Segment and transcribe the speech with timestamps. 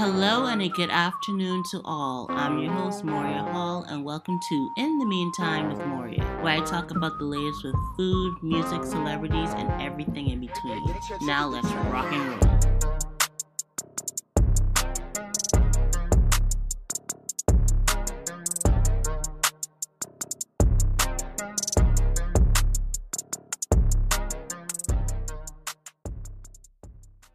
[0.00, 2.26] Hello and a good afternoon to all.
[2.30, 6.64] I'm your host, Moria Hall, and welcome to In the Meantime with Moria, where I
[6.64, 10.82] talk about the latest with food, music, celebrities, and everything in between.
[11.20, 12.59] Now let's rock and roll.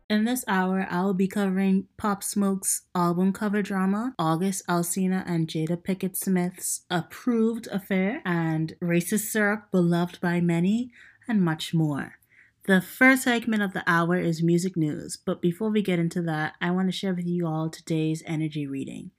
[0.07, 5.47] In this hour, I will be covering Pop Smoke's album cover drama, August Alsina and
[5.47, 10.91] Jada Pinkett Smith's approved affair, and Racist Syrup, beloved by many,
[11.27, 12.19] and much more.
[12.67, 16.53] The first segment of the hour is music news, but before we get into that,
[16.61, 19.09] I want to share with you all today's energy reading.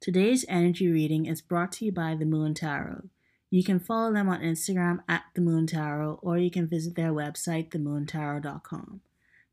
[0.00, 3.10] Today's energy reading is brought to you by the Moon Tarot.
[3.48, 7.12] You can follow them on Instagram at the Moon Tarot, or you can visit their
[7.12, 9.02] website, themoontarot.com.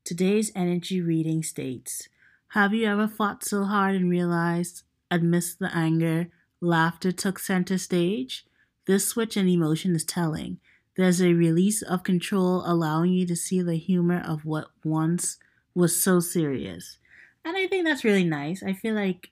[0.06, 2.10] Today's energy reading states
[2.50, 6.30] Have you ever fought so hard and realized, amidst the anger,
[6.62, 8.46] laughter took center stage?
[8.88, 10.60] This switch in emotion is telling.
[10.96, 15.38] There's a release of control, allowing you to see the humor of what once
[15.76, 16.98] was so serious.
[17.46, 18.64] And I think that's really nice.
[18.64, 19.30] I feel like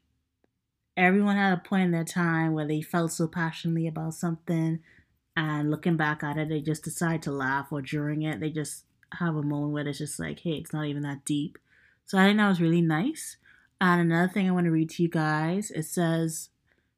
[0.95, 4.79] everyone had a point in their time where they felt so passionately about something,
[5.35, 8.83] and looking back at it, they just decide to laugh, or during it, they just
[9.13, 11.57] have a moment where it's just like, hey, it's not even that deep.
[12.05, 13.37] So I think that was really nice.
[13.79, 16.49] And another thing I want to read to you guys it says,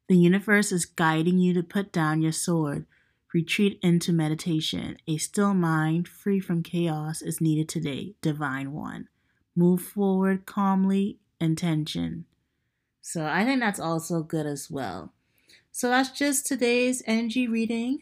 [0.08, 2.86] The universe is guiding you to put down your sword.
[3.34, 4.98] Retreat into meditation.
[5.08, 9.08] A still mind, free from chaos, is needed today, Divine One.
[9.56, 12.26] Move forward calmly, intention.
[13.02, 15.14] So I think that's also good as well.
[15.72, 18.02] So that's just today's energy reading,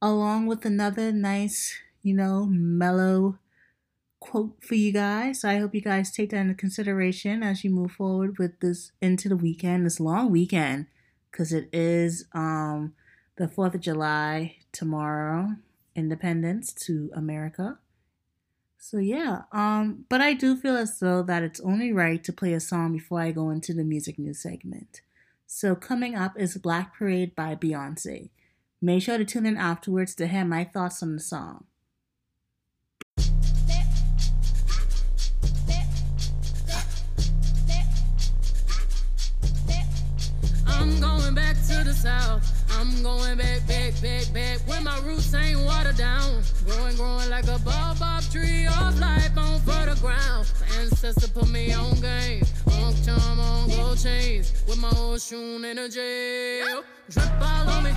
[0.00, 1.78] along with another nice
[2.08, 3.38] you know, mellow
[4.20, 5.40] quote for you guys.
[5.40, 8.92] So I hope you guys take that into consideration as you move forward with this
[9.00, 10.86] into the weekend, this long weekend,
[11.30, 12.94] because it is um
[13.36, 15.50] the 4th of July tomorrow,
[15.94, 17.78] independence to America.
[18.78, 22.52] So yeah, um, but I do feel as though that it's only right to play
[22.52, 25.02] a song before I go into the music news segment.
[25.46, 28.30] So coming up is Black Parade by Beyonce.
[28.80, 31.64] Make sure to tune in afterwards to hear my thoughts on the song.
[41.98, 42.64] South.
[42.78, 44.58] I'm going back, back, back, back.
[44.66, 46.42] When my roots ain't watered down.
[46.64, 50.46] Growing, growing like a baobab tree of life on fertile ground.
[50.60, 52.44] My ancestor put me on game.
[52.82, 54.52] On charm, on gold chains.
[54.68, 56.84] With my old shoe in a jail.
[57.10, 57.92] Drip all on me.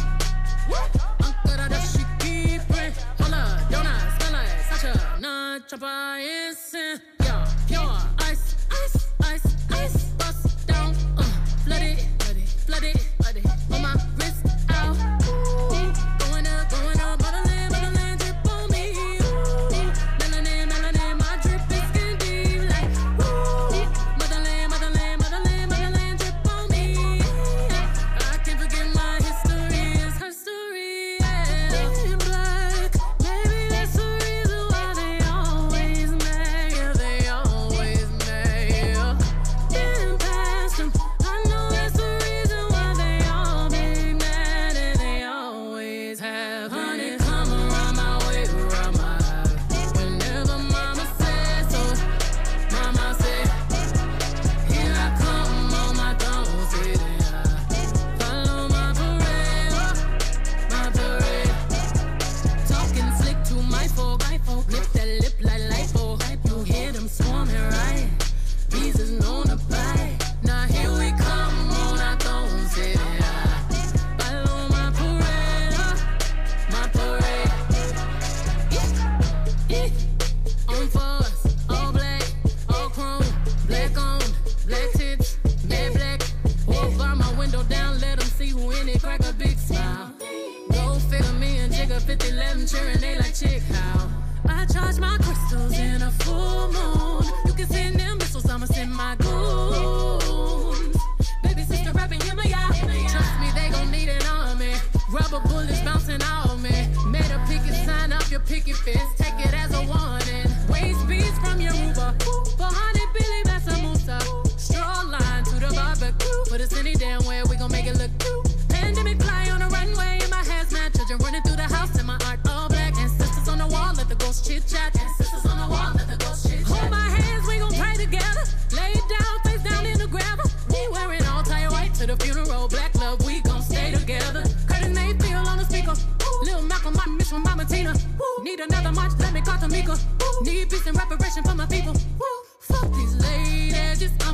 [1.28, 2.94] Uncle that she keep it.
[3.20, 7.02] I smell like such a non-chopper instant.
[7.20, 8.11] Yeah, pure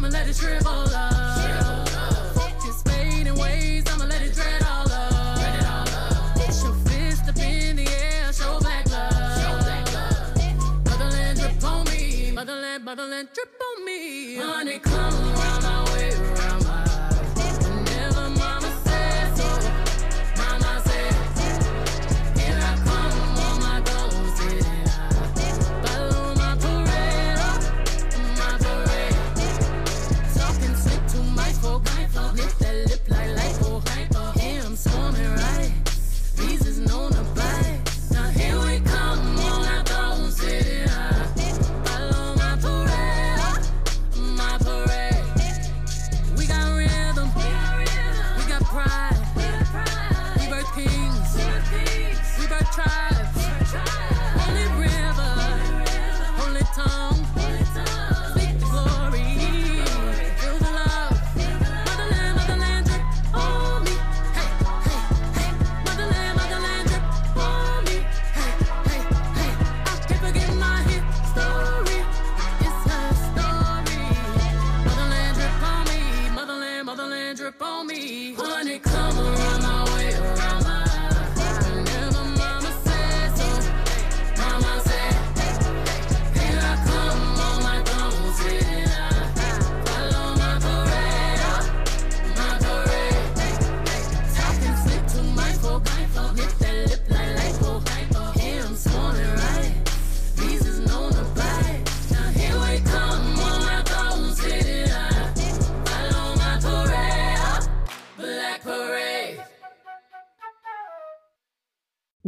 [0.08, 0.36] I'ma let it
[0.94, 1.86] up.
[2.64, 5.38] This fading ways, I'ma let it dread all up.
[6.38, 6.74] Your
[7.28, 9.66] up in the air, show black love.
[10.86, 14.38] Motherland drip on me, motherland, motherland drip on me.
[14.38, 15.27] Honey, come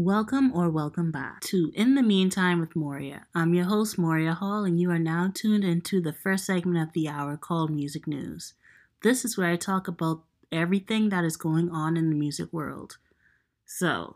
[0.01, 3.27] Welcome or welcome back to In the Meantime with Moria.
[3.35, 6.93] I'm your host, Moria Hall, and you are now tuned into the first segment of
[6.93, 8.53] the hour called Music News.
[9.03, 10.23] This is where I talk about
[10.53, 12.95] everything that is going on in the music world.
[13.65, 14.15] So,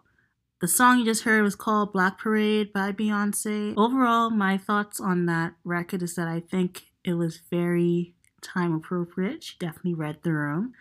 [0.61, 3.73] the song you just heard was called Black Parade by Beyonce.
[3.75, 9.43] Overall, my thoughts on that record is that I think it was very time appropriate.
[9.43, 10.75] She definitely read the room.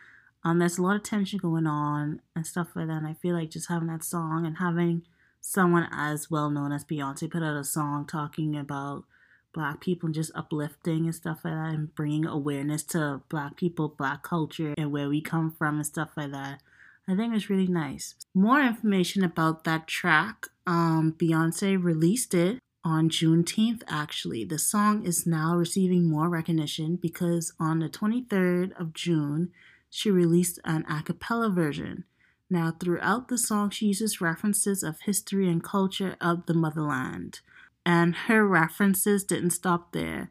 [0.44, 2.98] Um, there's a lot of tension going on and stuff like that.
[2.98, 5.02] And I feel like just having that song and having
[5.40, 9.04] someone as well known as Beyonce put out a song talking about
[9.52, 13.88] black people and just uplifting and stuff like that and bringing awareness to black people,
[13.88, 16.60] black culture, and where we come from and stuff like that.
[17.06, 18.14] I think it's really nice.
[18.34, 24.44] More information about that track, um, Beyonce released it on Juneteenth, actually.
[24.44, 29.50] The song is now receiving more recognition because on the 23rd of June,
[29.94, 32.04] she released an a cappella version.
[32.48, 37.40] Now, throughout the song, she uses references of history and culture of the motherland.
[37.84, 40.30] And her references didn't stop there.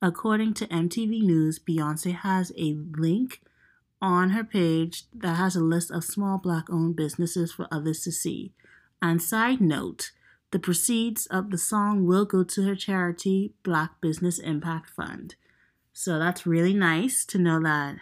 [0.00, 3.42] According to MTV News, Beyonce has a link
[4.00, 8.12] on her page that has a list of small black owned businesses for others to
[8.12, 8.54] see.
[9.02, 10.12] And side note,
[10.52, 15.34] the proceeds of the song will go to her charity, Black Business Impact Fund.
[15.92, 17.96] So that's really nice to know that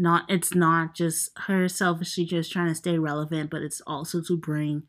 [0.00, 4.36] not it's not just her selfishly just trying to stay relevant, but it's also to
[4.36, 4.84] bring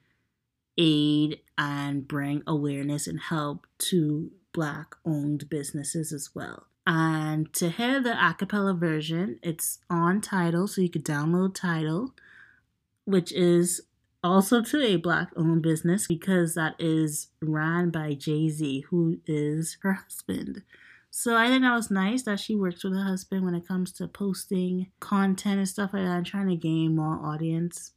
[0.78, 6.68] aid and bring awareness and help to black owned businesses as well.
[6.88, 12.14] And to hear the a cappella version, it's on Tidal, so you could download Tidal,
[13.06, 13.82] which is
[14.24, 19.78] also to a black owned business because that is ran by Jay Z, who is
[19.82, 20.64] her husband.
[21.14, 23.92] So I think that was nice that she works with her husband when it comes
[23.94, 27.92] to posting content and stuff like that and trying to gain more audience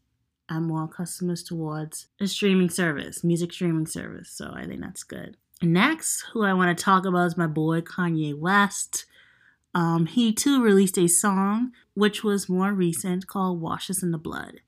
[0.49, 4.31] and more customers towards a streaming service, music streaming service.
[4.31, 5.37] So I think that's good.
[5.63, 9.07] Next, who I want to talk about is my boy Kanye West.
[9.75, 14.19] Um, he too released a song which was more recent called Wash Us in the
[14.19, 14.61] Blood.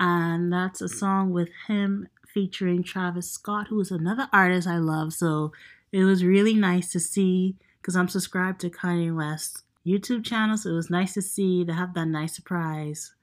[0.00, 5.12] And that's a song with him featuring Travis Scott, who is another artist I love.
[5.12, 5.52] So
[5.92, 10.56] it was really nice to see because I'm subscribed to Kanye West's YouTube channel.
[10.56, 13.14] So it was nice to see to have that nice surprise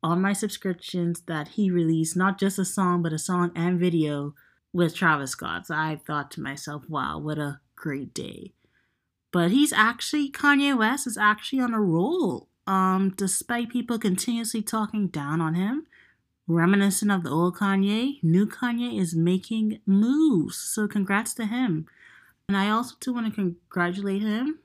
[0.00, 4.32] on my subscriptions that he released not just a song, but a song and video
[4.72, 5.66] with Travis Scott.
[5.66, 8.52] So I thought to myself, wow, what a great day.
[9.32, 12.46] But he's actually, Kanye West is actually on a roll.
[12.68, 15.84] Um, despite people continuously talking down on him,
[16.46, 20.56] reminiscent of the old Kanye, new Kanye is making moves.
[20.58, 21.88] So congrats to him.
[22.48, 24.60] And I also do want to congratulate him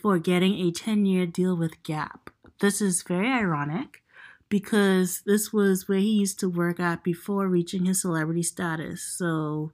[0.00, 2.30] for getting a 10 year deal with Gap.
[2.60, 4.02] This is very ironic
[4.48, 9.02] because this was where he used to work at before reaching his celebrity status.
[9.02, 9.72] So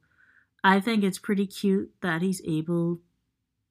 [0.65, 3.01] I think it's pretty cute that he's able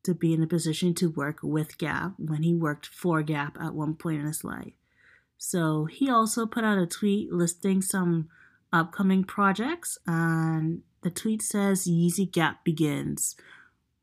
[0.04, 3.74] to be in a position to work with Gap when he worked for Gap at
[3.74, 4.74] one point in his life.
[5.38, 8.30] So he also put out a tweet listing some
[8.72, 13.36] upcoming projects, and the tweet says Yeezy Gap begins.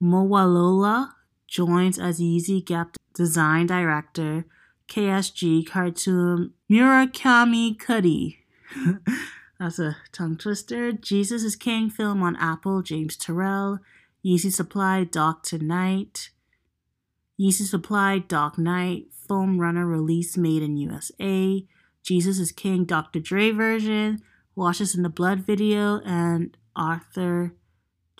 [0.02, 1.12] Mowalola
[1.46, 4.46] joins as Yeezy Gap design director.
[4.88, 8.38] KSG cartoon Murakami Kudi.
[9.60, 10.92] That's a tongue twister.
[10.92, 13.80] Jesus is King film on Apple, James Turrell.
[14.24, 15.58] Yeezy Supply, Dr.
[15.58, 16.30] Knight.
[17.40, 19.06] Yeezy Supply, Doc Knight.
[19.28, 21.64] Foam Runner release made in USA.
[22.02, 23.20] Jesus is King, Dr.
[23.20, 24.22] Dre version.
[24.54, 26.00] Wash Us in the Blood video.
[26.00, 27.54] And Arthur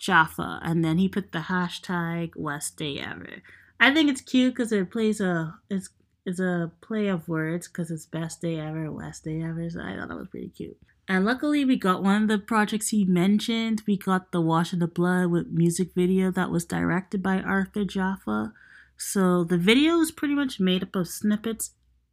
[0.01, 0.59] Jafa.
[0.63, 3.41] And then he put the hashtag West Day Ever.
[3.79, 5.89] I think it's cute because it plays a it's
[6.25, 9.69] it's a play of words because it's best day ever, West day ever.
[9.69, 10.77] So I thought that was pretty cute.
[11.07, 13.81] And luckily, we got one of the projects he mentioned.
[13.87, 17.83] We got the Wash in the Blood with music video that was directed by Arthur
[17.83, 18.51] Jafa.
[18.95, 21.71] So the video is pretty much made up of snippets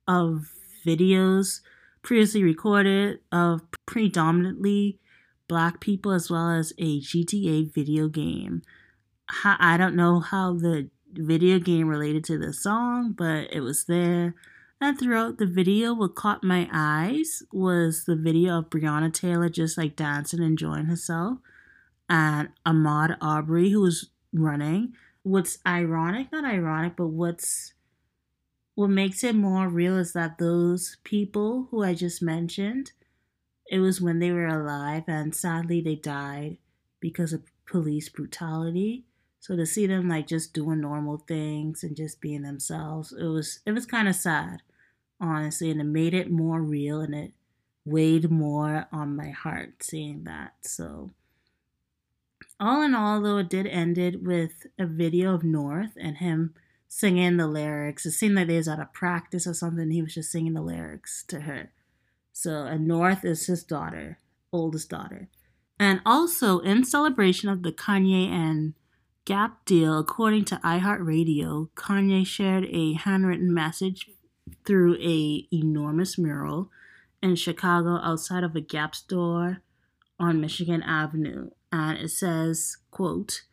[0.08, 0.50] of
[0.86, 1.60] videos
[2.02, 4.98] previously recorded of predominantly
[5.48, 8.62] black people as well as a GTA video game.
[9.44, 14.34] I don't know how the video game related to the song, but it was there.
[14.80, 19.78] And throughout the video, what caught my eyes was the video of Breonna Taylor just
[19.78, 21.38] like dancing, enjoying herself,
[22.08, 24.92] and Ahmaud Arbery, who was running.
[25.22, 27.72] What's ironic, not ironic, but what's
[28.74, 32.92] what makes it more real is that those people who I just mentioned,
[33.68, 36.58] it was when they were alive, and sadly they died
[37.00, 39.04] because of police brutality.
[39.40, 43.60] So to see them like just doing normal things and just being themselves, it was
[43.66, 44.62] it was kind of sad,
[45.20, 47.32] honestly, and it made it more real and it
[47.84, 50.54] weighed more on my heart seeing that.
[50.62, 51.10] So
[52.58, 56.54] all in all, though, it did ended with a video of North and him
[56.88, 58.06] singing the lyrics.
[58.06, 59.90] It seemed like they was out of practice or something.
[59.90, 61.70] He was just singing the lyrics to her.
[62.38, 64.18] So, and North is his daughter,
[64.52, 65.28] oldest daughter.
[65.80, 68.74] And also, in celebration of the Kanye and
[69.24, 74.10] Gap deal, according to iHeartRadio, Kanye shared a handwritten message
[74.66, 76.70] through a enormous mural
[77.22, 79.62] in Chicago outside of a Gap store
[80.20, 81.48] on Michigan Avenue.
[81.72, 83.44] And it says, quote,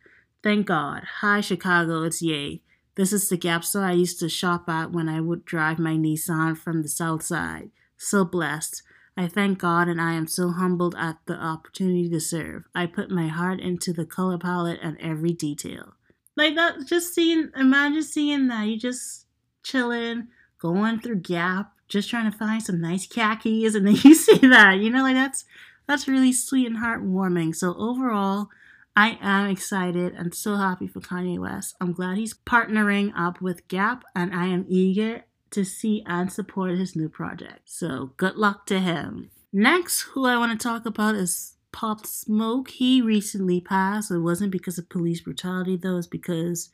[0.43, 1.03] Thank God.
[1.21, 2.61] Hi, Chicago, it's Ye.
[2.95, 5.93] This is the Gap store I used to shop at when I would drive my
[5.93, 7.71] Nissan from the south side.
[8.03, 8.83] So blessed.
[9.15, 12.63] I thank God and I am so humbled at the opportunity to serve.
[12.75, 15.93] I put my heart into the color palette and every detail.
[16.35, 18.67] Like that, just seeing, imagine seeing that.
[18.67, 19.27] You just
[19.63, 20.27] chilling,
[20.59, 24.79] going through Gap, just trying to find some nice khakis, and then you see that.
[24.79, 25.45] You know, like that's
[25.87, 27.55] that's really sweet and heartwarming.
[27.55, 28.49] So overall,
[28.95, 31.75] I am excited and so happy for Kanye West.
[31.79, 36.77] I'm glad he's partnering up with Gap, and I am eager to see and support
[36.77, 37.61] his new project.
[37.65, 39.29] So good luck to him.
[39.51, 42.69] Next, who I want to talk about is Pop Smoke.
[42.71, 44.11] He recently passed.
[44.11, 46.69] It wasn't because of police brutality, though, it's because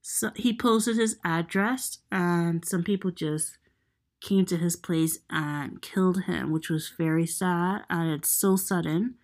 [0.00, 3.56] so he posted his address and some people just
[4.20, 7.82] came to his place and killed him, which was very sad.
[7.88, 9.14] And it's so sudden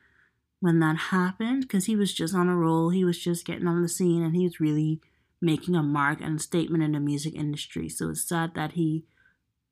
[0.60, 2.90] when that happened because he was just on a roll.
[2.90, 5.00] He was just getting on the scene and he was really
[5.40, 7.88] making a mark and a statement in the music industry.
[7.88, 9.04] So it's sad that he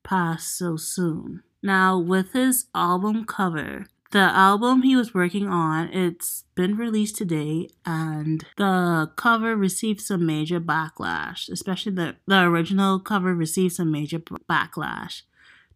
[0.03, 1.43] passed so soon.
[1.61, 7.69] Now, with his album cover, the album he was working on, it's been released today,
[7.85, 14.19] and the cover received some major backlash, especially the, the original cover received some major
[14.19, 15.23] backlash.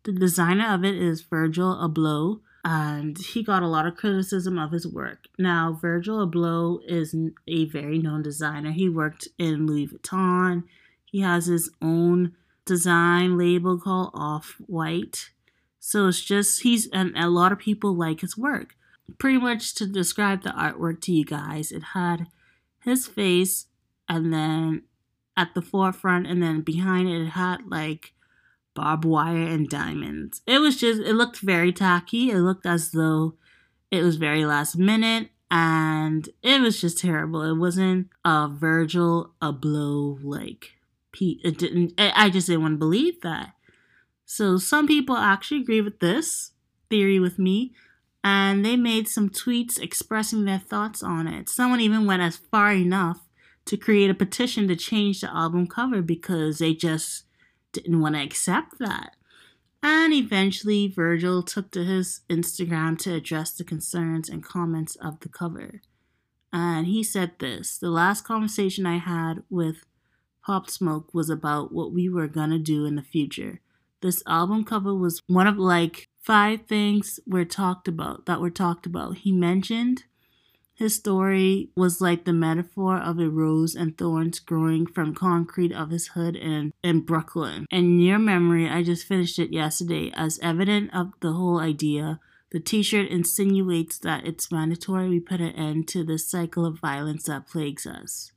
[0.04, 4.72] The designer of it is Virgil Abloh, and he got a lot of criticism of
[4.72, 5.26] his work.
[5.38, 7.14] Now, Virgil Abloh is
[7.48, 8.72] a very known designer.
[8.72, 10.64] He worked in Louis Vuitton.
[11.04, 12.34] He has his own
[12.66, 15.32] design label called Off White.
[15.80, 18.76] So it's just he's and a lot of people like his work.
[19.18, 22.28] Pretty much to describe the artwork to you guys, it had
[22.84, 23.66] his face
[24.08, 24.84] and then
[25.36, 28.14] at the forefront and then behind it, it had like
[28.74, 30.42] barbed wire and diamonds.
[30.48, 32.32] It was just, it looked very tacky.
[32.32, 33.36] It looked as though
[33.92, 37.44] it was very last minute and it was just terrible.
[37.44, 40.72] It wasn't a Virgil Abloh like
[41.22, 43.54] it didn't I just didn't want to believe that.
[44.26, 46.52] So some people actually agree with this
[46.90, 47.74] theory with me
[48.24, 51.50] and they made some tweets expressing their thoughts on it.
[51.50, 53.20] Someone even went as far enough
[53.66, 57.26] to create a petition to change the album cover because they just
[57.74, 59.16] didn't want to accept that.
[59.82, 65.28] And eventually, Virgil took to his Instagram to address the concerns and comments of the
[65.28, 65.82] cover.
[66.54, 69.84] And he said this The last conversation I had with
[70.46, 73.60] Pop Smoke was about what we were gonna do in the future.
[74.02, 78.86] This album cover was one of like five things were talked about that were talked
[78.86, 79.18] about.
[79.18, 80.06] He mentioned
[80.76, 85.92] his story was like the metaphor of a rose and thorns growing from concrete of
[85.92, 87.68] his hood in, in Brooklyn.
[87.72, 90.12] And your memory, I just finished it yesterday.
[90.16, 92.20] As evident of the whole idea,
[92.52, 96.80] the t shirt insinuates that it's mandatory we put an end to this cycle of
[96.80, 98.32] violence that plagues us.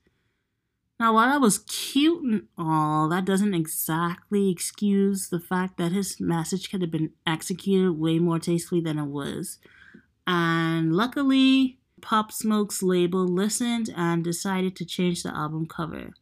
[0.99, 6.19] Now, while that was cute and all, that doesn't exactly excuse the fact that his
[6.19, 9.59] message could have been executed way more tastefully than it was.
[10.26, 16.15] And luckily, Pop Smoke's label listened and decided to change the album cover.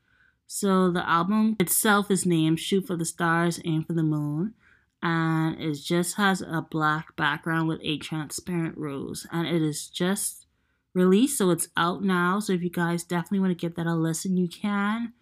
[0.47, 4.54] So the album itself is named Shoot for the Stars, Aim for the Moon,
[5.02, 9.26] and it just has a black background with a transparent rose.
[9.33, 10.47] And it is just
[10.95, 12.40] released, so it's out now.
[12.40, 15.12] So if you guys definitely want to give that a listen, you can.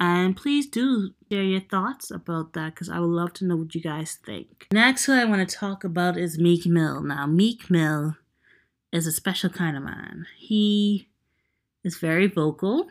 [0.00, 3.74] And please do share your thoughts about that because I would love to know what
[3.74, 4.66] you guys think.
[4.72, 7.02] Next, who I want to talk about is Meek Mill.
[7.02, 8.16] Now, Meek Mill
[8.92, 10.26] is a special kind of man.
[10.36, 11.08] He
[11.82, 12.88] is very vocal.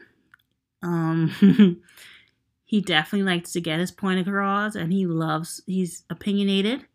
[0.81, 1.29] Um,
[2.65, 5.61] he definitely likes to get his point across, and he loves.
[5.67, 6.85] He's opinionated,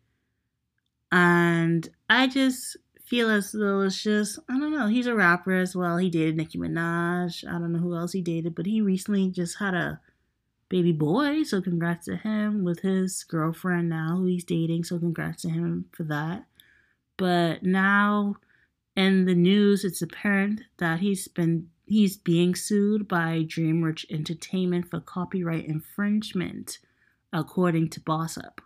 [1.11, 4.87] and I just feel as though it's just I don't know.
[4.87, 5.97] He's a rapper as well.
[5.97, 7.47] He dated Nicki Minaj.
[7.47, 10.01] I don't know who else he dated, but he recently just had a
[10.69, 11.43] baby boy.
[11.43, 14.83] So congrats to him with his girlfriend now who he's dating.
[14.83, 16.45] So congrats to him for that.
[17.15, 18.35] But now
[18.97, 24.99] in the news, it's apparent that he's been he's being sued by DreamWorks Entertainment for
[24.99, 26.79] copyright infringement,
[27.31, 28.59] according to Boss Up.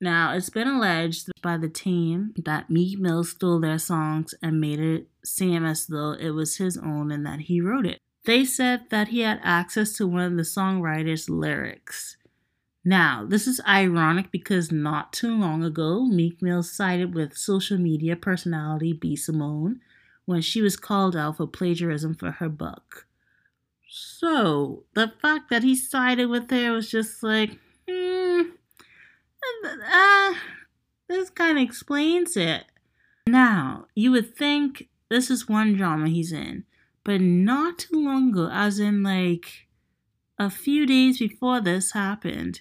[0.00, 4.80] Now, it's been alleged by the team that Meek Mill stole their songs and made
[4.80, 7.98] it seem as though it was his own and that he wrote it.
[8.24, 12.16] They said that he had access to one of the songwriter's lyrics.
[12.84, 18.16] Now, this is ironic because not too long ago, Meek Mill sided with social media
[18.16, 19.16] personality B.
[19.16, 19.80] Simone
[20.24, 23.06] when she was called out for plagiarism for her book.
[23.88, 28.44] So, the fact that he sided with her was just like, uh,
[31.08, 32.64] this kind of explains it.
[33.26, 36.64] Now, you would think this is one drama he's in,
[37.04, 39.66] but not too long ago, as in like
[40.38, 42.60] a few days before this happened,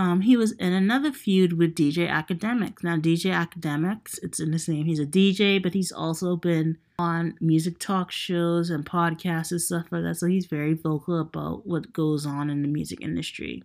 [0.00, 2.82] um, he was in another feud with DJ Akademiks.
[2.82, 4.86] Now, DJ Akademiks, it's in his name.
[4.86, 9.88] He's a DJ, but he's also been on music talk shows and podcasts and stuff
[9.90, 10.14] like that.
[10.14, 13.62] So he's very vocal about what goes on in the music industry.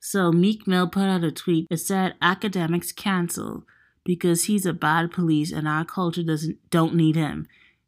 [0.00, 3.64] So Meek Mill put out a tweet that said Akademiks cancel
[4.02, 7.46] because he's a bad police and our culture doesn't don't need him.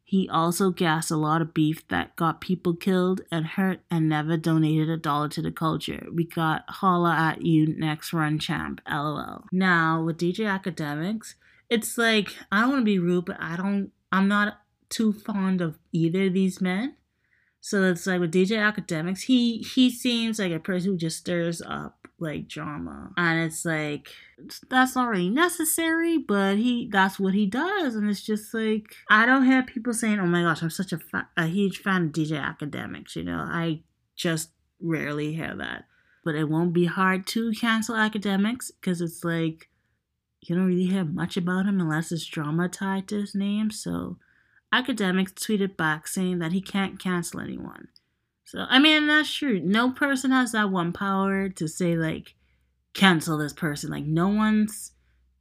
[0.09, 4.37] He also gassed a lot of beef that got people killed and hurt and never
[4.37, 6.07] donated a dollar to the culture.
[6.11, 9.45] We got holla at you next run champ, lol.
[9.51, 11.35] Now with DJ Akademiks,
[11.69, 15.61] it's like I don't want to be rude, but I don't I'm not too fond
[15.61, 16.95] of either of these men.
[17.61, 21.61] So it's like with DJ Akademiks, he he seems like a person who just stirs
[21.61, 23.11] up like drama.
[23.17, 24.09] And it's like
[24.69, 27.95] that's not really necessary but he that's what he does.
[27.95, 30.97] And it's just like i don't have people saying oh my gosh i'm such a,
[30.97, 33.39] fa- a huge fan of dj Akademiks you know?
[33.39, 33.81] I
[34.15, 34.49] just
[34.81, 35.85] rarely hear that.
[36.23, 39.69] But it won't be hard to cancel Akademiks because it's like
[40.41, 43.71] you don't really hear much about him unless it's drama tied to his name.
[43.71, 44.17] So
[44.73, 47.87] Akademiks tweeted back saying that he can't cancel anyone
[48.49, 49.59] so I mean that's true.
[49.59, 52.33] No person has that one power to say like
[52.95, 53.91] cancel this person.
[53.91, 54.93] Like no one's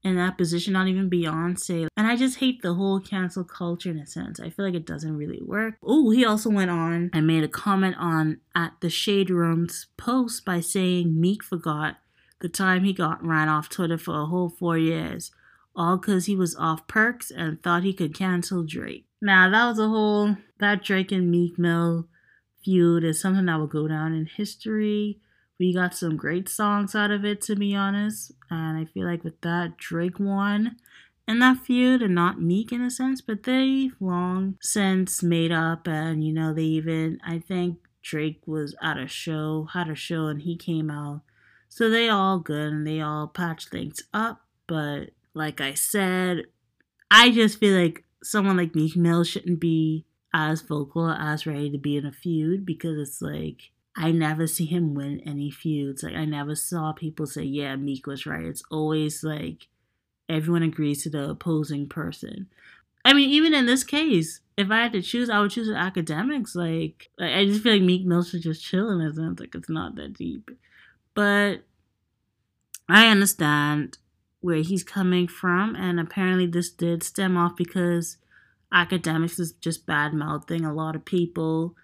[0.04, 1.88] in that position, not even Beyonce.
[1.96, 4.38] And I just hate the whole cancel culture in a sense.
[4.38, 5.76] I feel like it doesn't really work.
[5.82, 10.44] Oh, he also went on and made a comment on at the Shade Room's post
[10.44, 11.96] by saying Meek forgot
[12.40, 15.32] the time he got ran off Twitter for a whole four years,
[15.74, 19.06] all because he was off perks and thought he could cancel Drake.
[19.22, 22.06] Now that was a whole that Drake and Meek Mill
[22.68, 25.18] feud is something that will go down in history.
[25.58, 28.32] We got some great songs out of it, to be honest.
[28.50, 30.76] And I feel like with that, Drake won
[31.26, 35.88] in that feud and not Meek in a sense, but they've long since made up.
[35.88, 40.26] And, you know, they even, I think Drake was at a show, had a show,
[40.26, 41.22] and he came out.
[41.70, 44.42] So they all good and they all patch things up.
[44.66, 46.42] But like I said,
[47.10, 51.78] I just feel like someone like Meek Mill shouldn't be as vocal as ready to
[51.78, 56.02] be in a feud because it's like I never see him win any feuds.
[56.02, 59.68] Like I never saw people say, "Yeah, Meek was right." It's always like
[60.28, 62.48] everyone agrees to the opposing person.
[63.04, 66.54] I mean, even in this case, if I had to choose, I would choose Akademiks.
[66.54, 69.40] Like, I just feel like Meek Mill should just chill in a.
[69.40, 70.50] Like, it's not that deep.
[71.14, 71.62] But
[72.88, 73.98] I understand
[74.40, 78.18] where he's coming from, and apparently this did stem off because
[78.72, 81.74] Akademiks is just bad mouthing a lot of people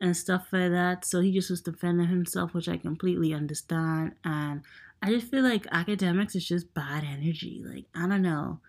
[0.00, 1.04] and stuff like that.
[1.04, 4.14] So he just was defending himself, which I completely understand.
[4.24, 4.62] And
[5.00, 7.62] I just feel like Akademiks is just bad energy.
[7.64, 8.60] Like, I don't know.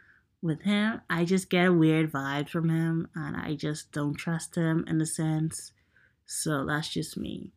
[0.42, 4.56] With him, I just get a weird vibe from him, and I just don't trust
[4.56, 5.72] him in a sense.
[6.26, 7.54] So that's just me.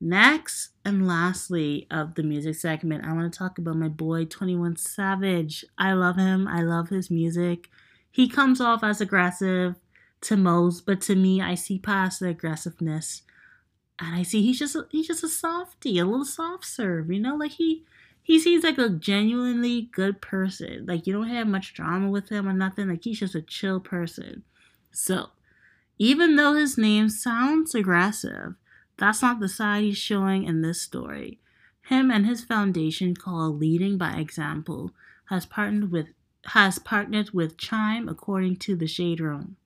[0.00, 4.76] Next and lastly of the music segment, I want to talk about my boy 21
[4.76, 5.66] Savage.
[5.76, 6.48] I love him.
[6.48, 7.68] I love his music.
[8.14, 9.74] He comes off as aggressive
[10.20, 13.22] to most, but to me, I see past the aggressiveness,
[13.98, 17.10] and I see he's just a, he's just a softy, a little soft serve.
[17.10, 17.82] You know, like he
[18.22, 20.86] he seems like a genuinely good person.
[20.86, 22.88] Like you don't have much drama with him or nothing.
[22.88, 24.44] Like he's just a chill person.
[24.92, 25.30] So,
[25.98, 28.54] even though his name sounds aggressive,
[28.96, 31.40] that's not the side he's showing in this story.
[31.88, 34.92] Him and his foundation called Leading by Example
[35.30, 36.06] has partnered with
[36.46, 39.56] has partnered with Chime according to the Shade Room.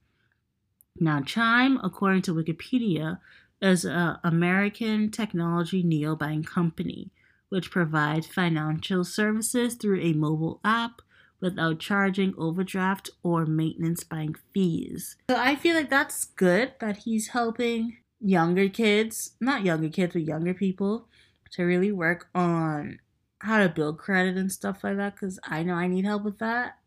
[1.01, 3.19] Now, Chime, according to Wikipedia,
[3.61, 7.11] is an American technology neobank company
[7.49, 11.01] which provides financial services through a mobile app
[11.41, 15.17] without charging overdraft or maintenance bank fees.
[15.31, 20.23] So I feel like that's good that he's helping younger kids, not younger kids, but
[20.23, 21.09] younger people
[21.53, 22.99] to really work on
[23.41, 26.39] how to build credit and stuff like that because I know I need help with
[26.39, 26.79] that.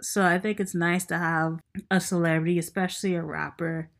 [0.00, 3.90] So I think it's nice to have a celebrity, especially a rapper,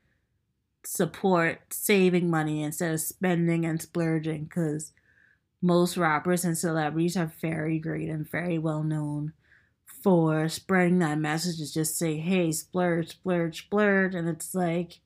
[0.84, 4.92] support saving money instead of spending and splurging because
[5.60, 9.34] most rappers and celebrities are very great and very well known
[10.02, 14.14] for spreading that message is just say, hey, splurge, splurge, splurge.
[14.14, 15.00] And it's like,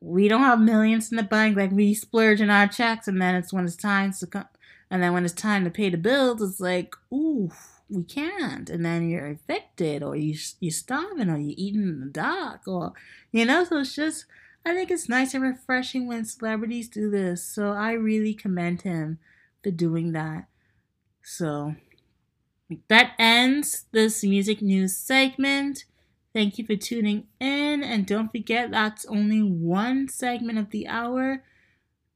[0.00, 1.56] we don't have millions in the bank.
[1.56, 4.48] Like, we splurge in our checks, and then it's when it's time to come,
[4.92, 7.50] and then when it's time to pay the bills, it's like, ooh,
[7.88, 8.68] we can't.
[8.68, 12.92] And then you're evicted, or you, you're starving, or you're eating in the dark, or,
[13.32, 14.26] you know, so it's just,
[14.66, 17.42] I think it's nice and refreshing when celebrities do this.
[17.42, 19.18] So I really commend him
[19.64, 20.44] for doing that.
[21.22, 21.74] So
[22.88, 25.86] that ends this music news segment.
[26.34, 31.44] Thank you for tuning in, and don't forget that's only one segment of the hour.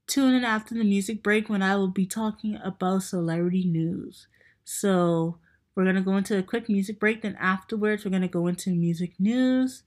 [0.06, 4.26] Tune in after the music break when I will be talking about celebrity news.
[4.64, 5.38] So,
[5.74, 8.46] we're going to go into a quick music break, then afterwards, we're going to go
[8.46, 9.82] into music news.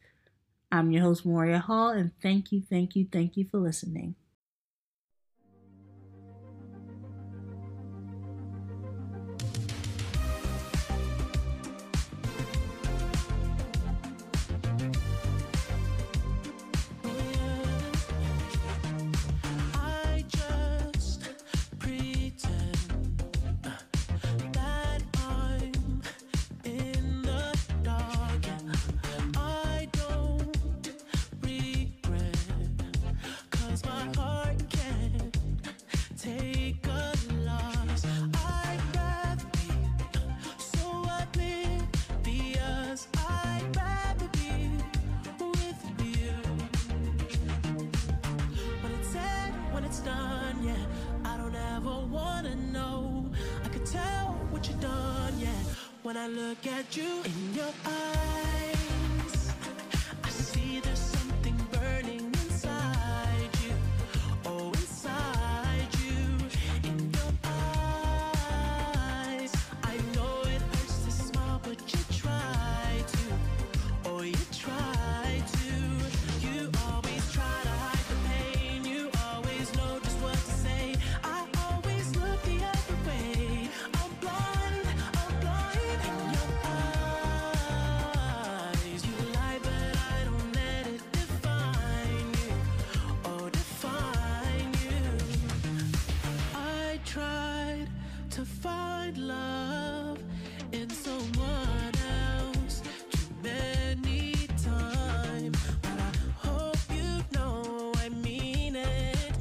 [0.72, 4.16] I'm your host, Moria Hall, and thank you, thank you, thank you for listening.
[105.84, 109.32] I hope you know I mean it.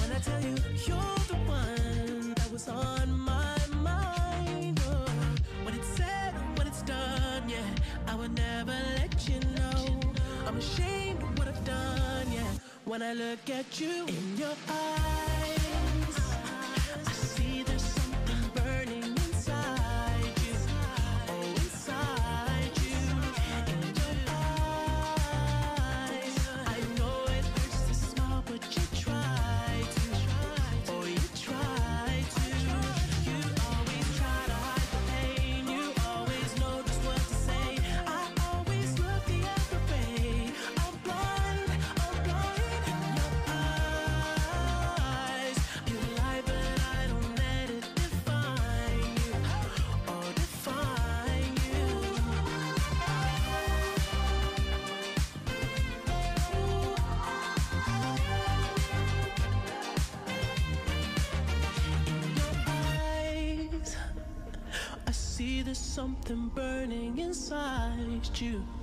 [0.00, 0.54] When I tell you
[0.86, 4.80] you're the one that was on my mind.
[4.86, 5.04] Oh.
[5.64, 7.58] When it's said, when it's done, yeah.
[8.08, 10.00] I will never let you know.
[10.46, 12.26] I'm ashamed of what I've done.
[12.32, 12.50] Yeah,
[12.84, 14.54] when I look at you in your
[68.42, 68.81] you.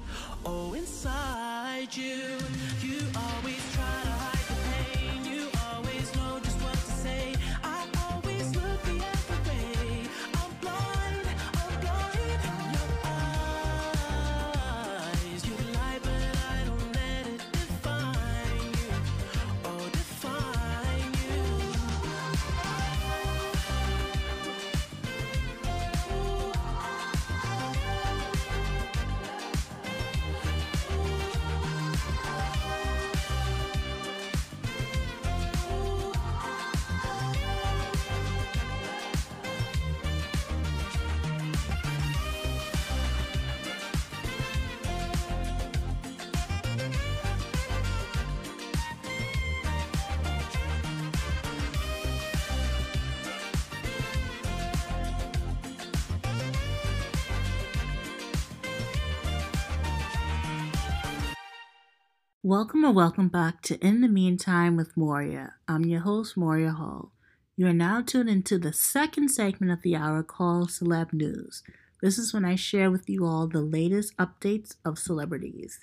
[62.42, 65.56] Welcome or welcome back to In the Meantime with Moria.
[65.68, 67.12] I'm your host, Moria Hall.
[67.58, 71.64] You are now tuned into the second segment of the hour called Celeb News.
[72.02, 75.82] This is when I share with you all the latest updates of celebrities.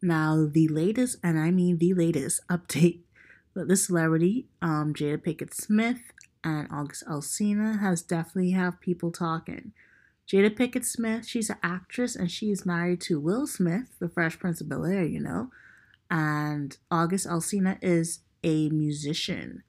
[0.00, 3.00] Now, the latest, and I mean the latest update
[3.52, 6.00] with this celebrity, um, Jada Pinkett Smith
[6.42, 9.72] and August Alsina, has definitely have people talking.
[10.26, 14.38] Jada Pinkett Smith, she's an actress and she is married to Will Smith, the Fresh
[14.38, 15.50] Prince of Bel Air, you know
[16.10, 19.62] and August Alsina is a musician.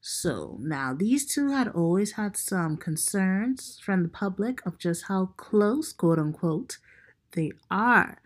[0.00, 5.32] So now these two had always had some concerns from the public of just how
[5.36, 6.78] close, quote unquote,
[7.32, 8.20] they are.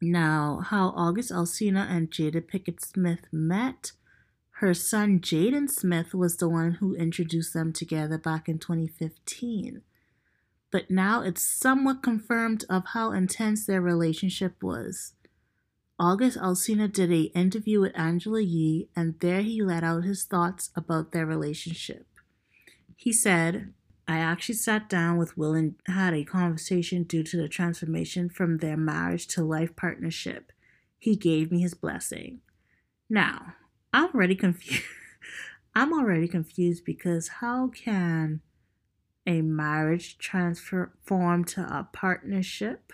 [0.00, 3.92] Now, how August Alsina and Jada Pinkett Smith met,
[4.58, 9.82] her son Jaden Smith was the one who introduced them together back in 2015.
[10.70, 15.12] But now it's somewhat confirmed of how intense their relationship was.
[15.98, 20.70] August Alsina did a interview with Angela Yee, and there he let out his thoughts
[20.74, 22.06] about their relationship.
[22.96, 23.72] He said,
[24.08, 28.58] I actually sat down with Will and had a conversation due to the transformation from
[28.58, 30.52] their marriage to life partnership.
[30.98, 32.40] He gave me his blessing.
[33.08, 33.54] Now,
[33.92, 34.82] I'm already confused.
[35.76, 38.40] I'm already confused because how can
[39.26, 42.92] a marriage transform to a partnership?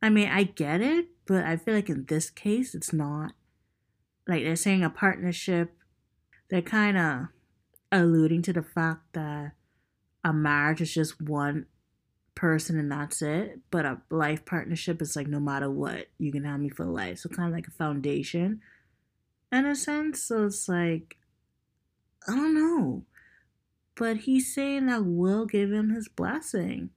[0.00, 3.32] I mean, I get it, but I feel like in this case, it's not.
[4.28, 5.72] Like they're saying a partnership,
[6.48, 7.26] they're kind of
[7.92, 9.52] alluding to the fact that
[10.24, 11.66] a marriage is just one
[12.34, 13.60] person and that's it.
[13.70, 17.18] But a life partnership is like no matter what, you can have me for life.
[17.18, 18.60] So kind of like a foundation
[19.52, 20.22] in a sense.
[20.22, 21.16] So it's like,
[22.28, 23.04] I don't know.
[23.96, 26.90] But he's saying that will give him his blessing.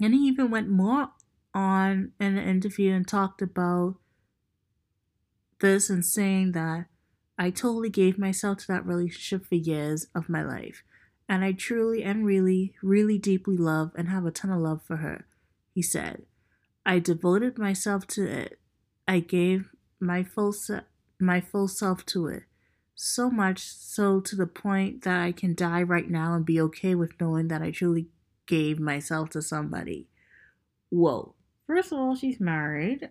[0.00, 1.10] And he even went more
[1.54, 3.96] on in an interview and talked about
[5.60, 6.86] this and saying that
[7.38, 10.82] I totally gave myself to that relationship for years of my life.
[11.28, 14.96] And I truly and really, really deeply love and have a ton of love for
[14.96, 15.26] her.
[15.72, 16.26] He said,
[16.84, 18.58] I devoted myself to it.
[19.08, 20.82] I gave my full se-
[21.18, 22.44] my full self to it.
[22.94, 26.94] So much so to the point that I can die right now and be okay
[26.94, 28.08] with knowing that I truly
[28.46, 30.08] gave myself to somebody.
[30.90, 31.34] Whoa.
[31.74, 33.08] First of all, she's married.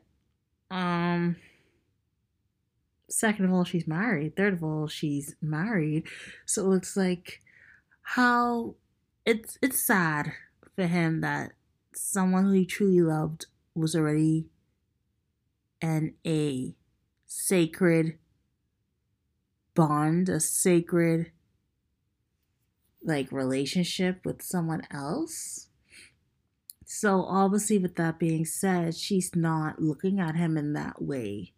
[0.69, 1.37] Um
[3.09, 4.35] second of all, she's married.
[4.35, 6.05] Third of all, she's married.
[6.45, 7.41] So it's like
[8.03, 8.75] how
[9.25, 10.33] it's it's sad
[10.75, 11.53] for him that
[11.95, 14.45] someone who he truly loved was already
[15.81, 16.75] in a
[17.25, 18.19] sacred
[19.73, 21.31] bond, a sacred
[23.03, 25.70] like relationship with someone else.
[26.93, 31.53] So, obviously, with that being said, she's not looking at him in that way.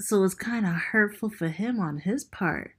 [0.00, 2.76] So, it's kind of hurtful for him on his part.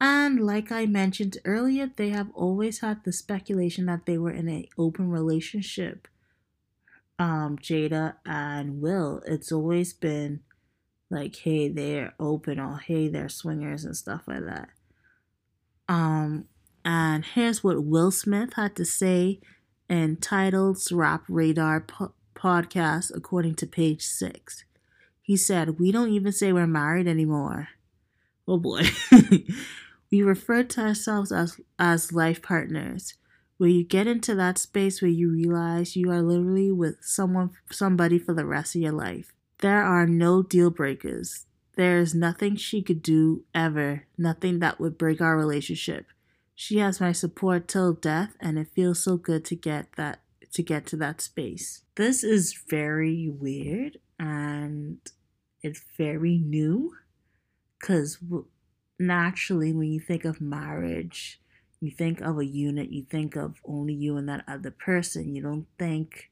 [0.00, 4.48] And, like I mentioned earlier, they have always had the speculation that they were in
[4.48, 6.08] an open relationship.
[7.18, 10.40] Um, Jada and Will, it's always been
[11.10, 14.70] like, hey, they're open, or hey, they're swingers and stuff like that.
[15.86, 16.46] Um,
[16.88, 19.40] and here's what Will Smith had to say
[19.90, 24.64] in Tidal's Rap Radar po- podcast, according to page six.
[25.20, 27.68] He said, We don't even say we're married anymore.
[28.46, 28.84] Oh boy.
[30.10, 33.12] we refer to ourselves as, as life partners.
[33.58, 38.18] Where you get into that space where you realize you are literally with someone, somebody
[38.18, 39.34] for the rest of your life.
[39.58, 41.44] There are no deal breakers.
[41.76, 46.06] There is nothing she could do ever, nothing that would break our relationship.
[46.60, 50.60] She has my support till death, and it feels so good to get that to
[50.60, 51.82] get to that space.
[51.94, 54.98] This is very weird and
[55.62, 56.96] it's very new
[57.78, 58.18] because
[58.98, 61.40] naturally, when you think of marriage,
[61.80, 65.36] you think of a unit, you think of only you and that other person.
[65.36, 66.28] You don't think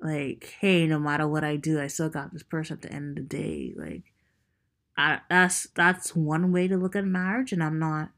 [0.00, 3.18] like, hey, no matter what I do, I still got this person at the end
[3.18, 3.74] of the day.
[3.76, 4.04] Like,
[4.96, 8.10] I, that's that's one way to look at marriage, and I'm not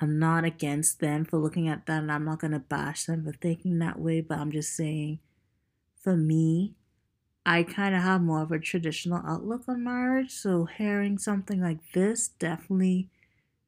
[0.00, 3.32] I'm not against them for looking at that, and I'm not gonna bash them for
[3.32, 4.20] thinking that way.
[4.20, 5.20] But I'm just saying,
[5.96, 6.74] for me,
[7.46, 11.92] I kind of have more of a traditional outlook on marriage, so hearing something like
[11.92, 13.10] this definitely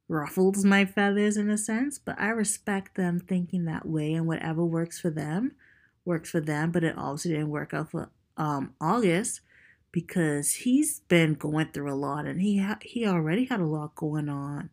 [0.07, 1.99] ruffles my feathers in a sense.
[1.99, 5.55] But I respect them thinking that way, and whatever works for them
[6.05, 6.71] works for them.
[6.71, 9.41] But it also didn't work out for um, August
[9.91, 13.95] because he's been going through a lot, and he ha- he already had a lot
[13.95, 14.69] going on.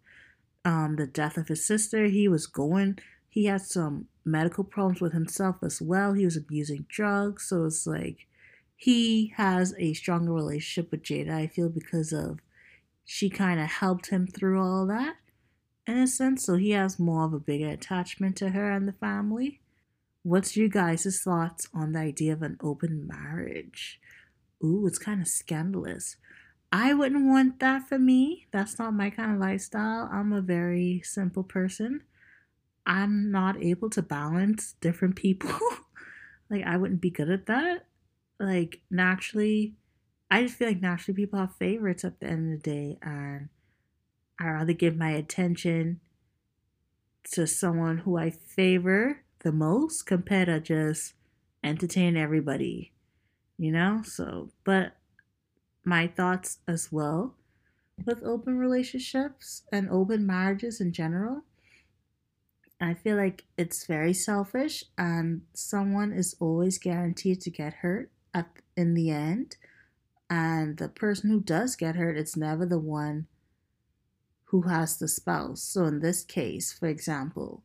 [0.65, 2.99] Um, the death of his sister, he was going.
[3.29, 6.13] He had some medical problems with himself as well.
[6.13, 8.27] He was abusing drugs, so it's like
[8.77, 12.41] he has a stronger relationship with Jada, I feel, because of
[13.05, 15.17] she kind of helped him through all that
[15.87, 16.45] in a sense.
[16.45, 19.61] So he has more of a bigger attachment to her and the family.
[20.23, 24.01] What's your guys' thoughts on the idea of an open marriage?
[24.63, 26.17] Ooh, it's kind of scandalous.
[26.73, 28.47] I wouldn't want that for me.
[28.53, 30.09] That's not my kind of lifestyle.
[30.13, 32.03] I'm a very simple person.
[32.87, 35.51] I'm not able to balance different people.
[36.51, 37.87] like, I wouldn't be good at that
[38.41, 39.75] like naturally
[40.31, 43.49] I just feel like naturally people have favorites at the end of the day and
[44.39, 46.01] I rather give my attention
[47.33, 51.15] to someone who I favor the most compared to just
[51.63, 52.93] entertain everybody.
[53.59, 54.03] You know?
[54.05, 54.93] So but
[55.91, 57.35] my thoughts as well
[58.07, 61.43] with open relationships and open marriages in general.
[62.81, 68.47] I feel like it's very selfish and someone is always guaranteed to get hurt at
[68.77, 69.57] in the end.
[70.31, 73.27] And the person who does get hurt it's never the one
[74.45, 75.61] who has the spouse.
[75.61, 77.65] So in this case for example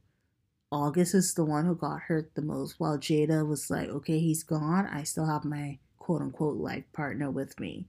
[0.71, 4.41] august is the one who got hurt the most while jada was like okay he's
[4.43, 4.87] gone.
[4.87, 7.87] I still have my quote unquote life partner with me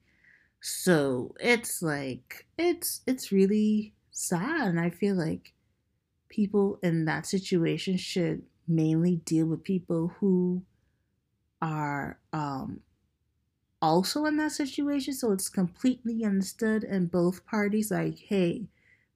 [0.67, 5.55] so it's like it's it's really sad and i feel like
[6.29, 10.65] people in that situation should mainly deal with people who
[11.63, 12.83] are um,
[13.83, 15.15] also in that situation.
[15.15, 18.69] So it's completely understood and both parties like, hey,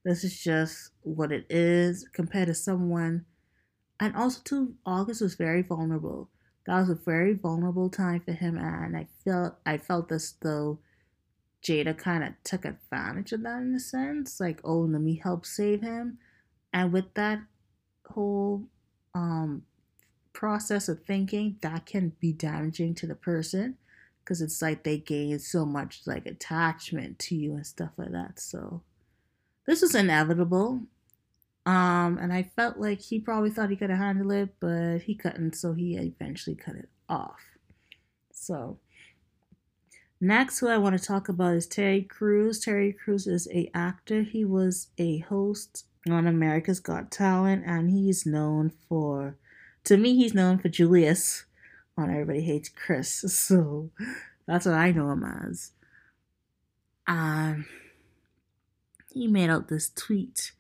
[0.05, 3.27] this is just what it is compared to someone.
[4.01, 6.31] And also, too, August was very vulnerable.
[6.67, 10.81] That was a very vulnerable time for him, and I felt I felt as though
[11.62, 15.44] Jada kind of took advantage of that in a sense, like, oh, let me help
[15.44, 16.18] save him.
[16.73, 17.40] And with that
[18.07, 18.64] whole
[19.14, 19.62] um
[20.33, 23.77] process of thinking that can be damaging to the person
[24.23, 28.38] because it's like they gain so much like attachment to you and stuff like that.
[28.38, 28.83] So
[29.66, 30.83] this was inevitable.
[31.66, 35.14] Um and i felt like he probably thought he could have handled it but he
[35.14, 37.40] couldn't so he eventually cut it off.
[38.33, 38.79] So
[40.21, 44.23] next who i want to talk about is terry crews terry crews is a actor
[44.23, 49.37] he was a host on america's got talent and he's known for
[49.85, 51.44] to me, he's known for Julius
[51.96, 53.90] on Everybody Hates Chris, so
[54.46, 55.73] that's what I know him as.
[57.06, 57.66] Um,
[59.12, 60.52] he made out this tweet,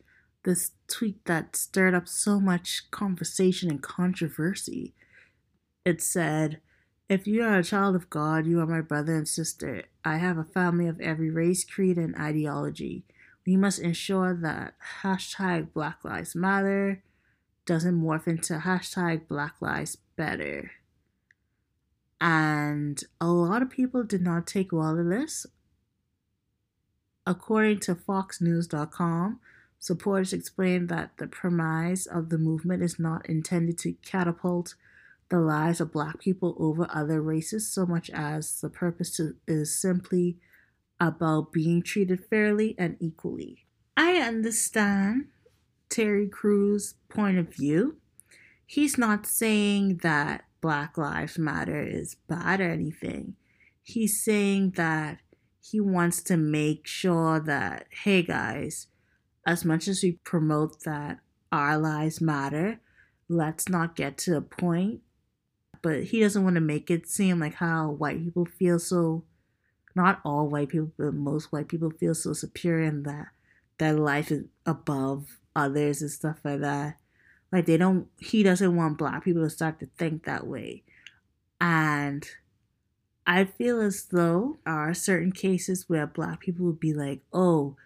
[0.44, 4.94] this tweet that stirred up so much conversation and controversy.
[5.84, 6.60] It said,
[7.10, 9.82] If you are a child of God, you are my brother and sister.
[10.04, 13.02] I have a family of every race, creed, and ideology.
[13.44, 17.02] We must ensure that hashtag Black Lives Matter,
[17.66, 20.70] doesn't morph into hashtag Black Lives Better.
[22.20, 25.46] And a lot of people did not take well to this.
[27.26, 29.40] According to FoxNews.com,
[29.80, 34.76] supporters explained that the premise of the movement is not intended to catapult
[35.30, 39.74] the lives of black people over other races so much as the purpose to, is
[39.74, 40.36] simply
[40.98, 43.64] about being treated fairly and equally.
[43.96, 45.26] I understand
[45.88, 47.96] Terry Crews' point of view.
[48.66, 53.36] He's not saying that Black Lives Matter is bad or anything.
[53.82, 55.18] He's saying that
[55.62, 58.88] he wants to make sure that, hey guys,
[59.46, 61.18] as much as we promote that
[61.50, 62.80] our lives matter,
[63.28, 65.00] let's not get to a point.
[65.82, 69.24] But he doesn't want to make it seem like how white people feel so,
[69.94, 73.28] not all white people, but most white people feel so superior and that
[73.78, 76.98] their life is above others and stuff like that.
[77.50, 80.84] Like they don't he doesn't want black people to start to think that way.
[81.60, 82.28] And
[83.26, 87.76] I feel as though there are certain cases where black people would be like, oh,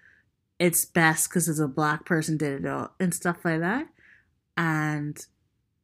[0.58, 3.86] it's best because it's a black person did it all and stuff like that.
[4.56, 5.24] And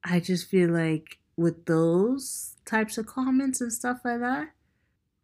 [0.05, 4.51] I just feel like with those types of comments and stuff like that,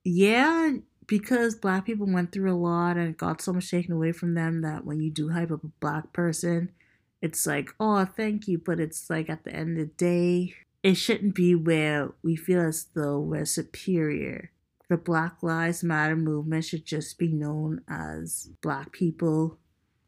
[0.02, 0.72] yeah,
[1.06, 4.62] because black people went through a lot and got so much taken away from them
[4.62, 6.72] that when you do hype up a black person,
[7.20, 8.58] it's like, oh, thank you.
[8.58, 12.62] But it's like at the end of the day, it shouldn't be where we feel
[12.62, 14.52] as though we're superior.
[14.88, 19.58] The Black Lives Matter movement should just be known as black people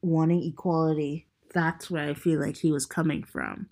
[0.00, 1.26] wanting equality.
[1.52, 3.68] That's where I feel like he was coming from.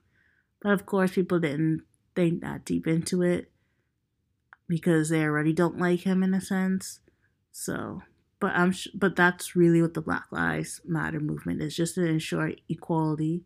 [0.61, 1.83] But of course, people didn't
[2.17, 3.51] think that deep into it
[4.69, 7.01] because they already don't like him in a sense.
[7.53, 8.03] So,
[8.41, 12.05] but I'm sh- but that's really what the Black Lives Matter movement is just to
[12.05, 13.45] ensure equality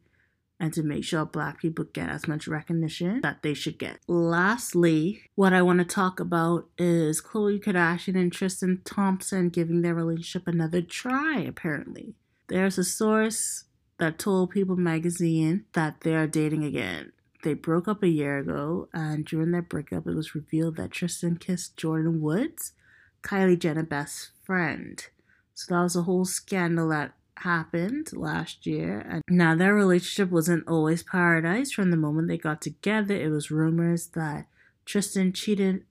[0.58, 3.98] and to make sure black people get as much recognition that they should get.
[4.06, 9.94] Lastly, what I want to talk about is Khloe Kardashian and Tristan Thompson giving their
[9.94, 12.14] relationship another try, apparently.
[12.48, 13.64] There's a source
[13.98, 17.12] that told People magazine that they are dating again.
[17.42, 21.36] They broke up a year ago, and during their breakup, it was revealed that Tristan
[21.36, 22.72] kissed Jordyn Woods,
[23.22, 25.02] Kylie Jenner's best friend.
[25.54, 29.00] So that was a whole scandal that happened last year.
[29.00, 31.72] And now their relationship wasn't always paradise.
[31.72, 34.46] From the moment they got together, it was rumors that
[34.84, 35.84] Tristan cheated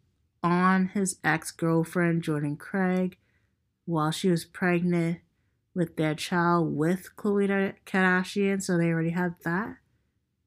[0.44, 3.18] on his ex girlfriend, Jordan Craig,
[3.86, 5.20] while she was pregnant
[5.74, 8.62] with their child with Khloe Kardashian.
[8.62, 9.78] So they already had that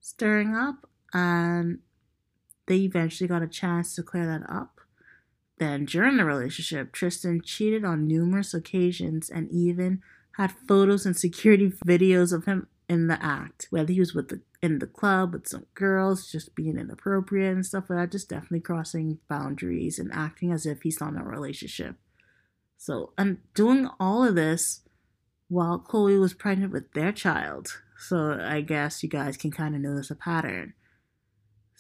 [0.01, 0.89] stirring up.
[1.13, 1.81] And
[2.67, 4.81] they eventually got a chance to clear that up.
[5.59, 10.03] Then, during the relationship, Tristan cheated on numerous occasions and even
[10.37, 14.41] had photos and security videos of him in the act, whether he was with the
[14.63, 18.61] in the club with some girls, just being inappropriate and stuff like that, just definitely
[18.61, 21.97] crossing boundaries and acting as if he's not in a relationship.
[22.77, 24.83] So I'm doing all of this
[25.49, 27.81] while Khloe was pregnant with their child.
[27.99, 30.75] So I guess you guys can kind of notice a pattern.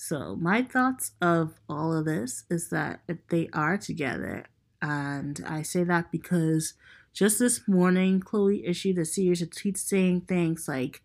[0.05, 4.47] So my thoughts of all of this is that if they are together,
[4.83, 6.75] and I say that because
[7.13, 11.03] just this morning, Khloe issued a series of tweets saying things like,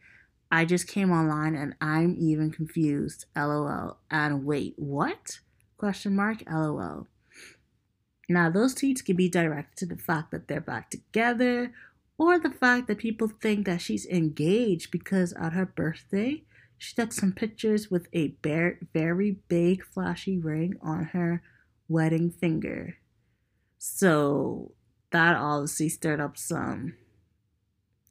[0.50, 3.26] I just came online and I'm even confused.
[3.36, 4.00] LOL.
[4.10, 5.42] And wait, what?
[5.78, 6.42] Question mark.
[6.52, 7.06] LOL.
[8.28, 11.72] Now, those tweets can be directed to the fact that they're back together
[12.18, 16.42] or the fact that people think that she's engaged because at her birthday,
[16.78, 21.42] she took some pictures with a very big flashy ring on her
[21.88, 22.98] wedding finger.
[23.78, 24.74] So
[25.12, 26.96] that obviously stirred up some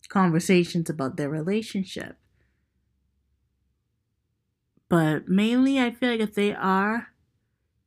[0.09, 2.17] conversations about their relationship.
[4.89, 7.09] But mainly, I feel like if they are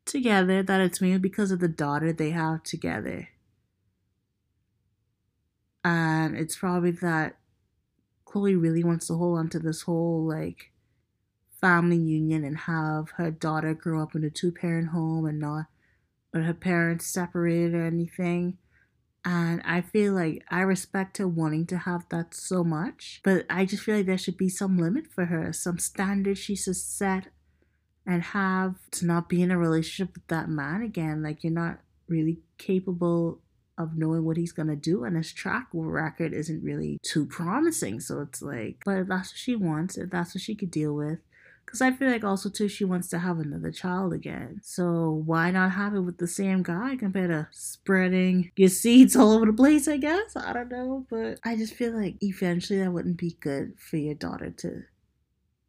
[0.06, 3.30] together, that it's mainly because of the daughter they have together.
[5.84, 7.38] And it's probably that
[8.30, 10.72] Khloe really wants to hold on to this whole like
[11.60, 15.66] family union and have her daughter grow up in a two parent home and not
[16.34, 18.58] or her parents separated or anything.
[19.26, 23.66] And I feel like I respect her wanting to have that so much, but I
[23.66, 27.28] just feel like there should be some limit for her, some standard she should set
[28.06, 31.22] and have to not be in a relationship with that man again.
[31.22, 33.42] Like you're not really capable
[33.80, 38.00] of knowing what he's gonna do, and his track record isn't really too promising.
[38.00, 40.94] So it's like, but if that's what she wants, if that's what she could deal
[40.94, 41.20] with,
[41.66, 44.60] because I feel like also too she wants to have another child again.
[44.64, 49.32] So why not have it with the same guy compared to spreading your seeds all
[49.34, 49.88] over the place?
[49.88, 53.74] I guess I don't know, but I just feel like eventually that wouldn't be good
[53.80, 54.84] for your daughter to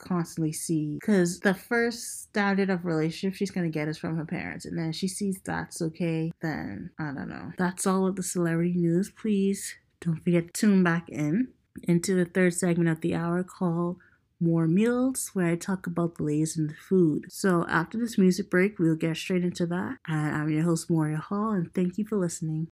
[0.00, 4.64] constantly see because the first standard of relationship she's gonna get is from her parents
[4.64, 8.74] and then she sees that's okay then i don't know that's all of the celebrity
[8.74, 11.48] news please don't forget to tune back in
[11.84, 13.96] into the third segment of the hour called
[14.40, 17.26] more meals where I talk about the latest in the food.
[17.28, 19.98] So after this music break, we'll get straight into that.
[20.08, 22.68] And I'm your host, Moria Hall, and thank you for listening.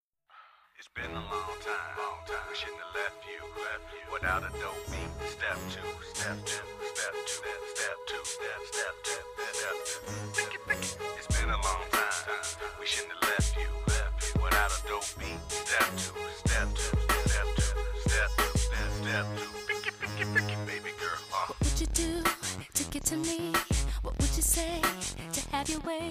[0.77, 1.23] It's been a long
[1.61, 2.35] time, long time.
[2.93, 5.27] Left you, left you without a dope beat.
[5.27, 6.84] Step two, step two,
[23.05, 23.53] to me?
[24.01, 24.81] What would you say
[25.33, 26.09] to have your way?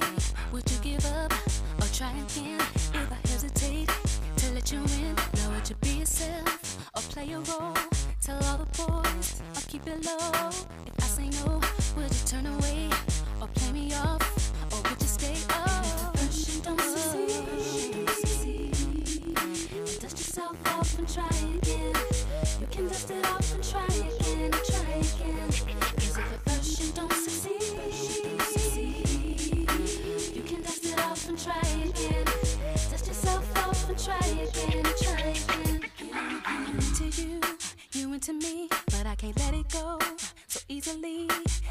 [0.53, 1.33] Would you give up
[1.81, 2.61] or try again?
[2.61, 3.91] If I hesitate
[4.37, 7.75] to let you in, now would you be yourself or play a role?
[8.21, 10.51] Tell all the boys I'll keep it low.
[10.87, 11.61] If I say no,
[11.97, 12.89] would you turn away
[13.41, 16.15] or play me off, or would you stay up?
[16.15, 18.07] You don't succeed,
[20.01, 21.27] dust yourself off and try
[21.57, 21.95] again.
[22.61, 25.94] You can dust it off and try again, try again.
[34.05, 35.81] Try again, try again.
[36.45, 37.41] I'm into you,
[37.93, 39.99] you into me, but I can't let it go
[40.47, 41.27] so easily.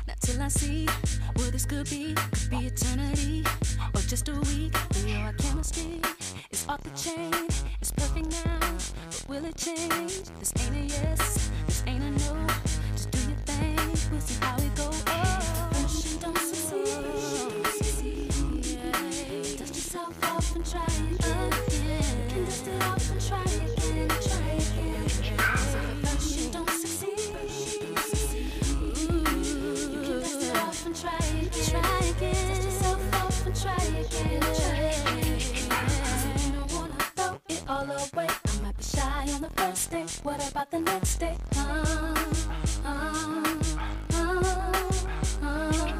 [0.07, 0.87] Not till I see
[1.35, 2.15] what this could be.
[2.15, 3.45] Could be eternity
[3.93, 4.73] or just a week.
[4.95, 6.01] We know our chemistry
[6.49, 7.31] is off the chain.
[7.79, 8.59] It's perfect now,
[9.11, 10.23] but will it change?
[10.39, 12.47] This ain't a yes, this ain't a no.
[12.93, 13.77] Just do your thing,
[14.11, 15.03] we'll see how it goes.
[15.03, 16.87] First you don't succeed.
[19.59, 21.72] Dust yourself off and try again.
[40.23, 41.35] What about the next day?
[41.55, 42.15] Uh,
[42.85, 43.55] uh,
[44.13, 44.91] uh,
[45.41, 45.93] uh.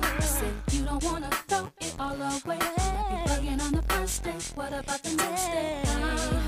[0.72, 2.58] You don't wanna throw it all away.
[2.60, 4.36] I might be bugging on the first day.
[4.56, 6.43] What about the next day?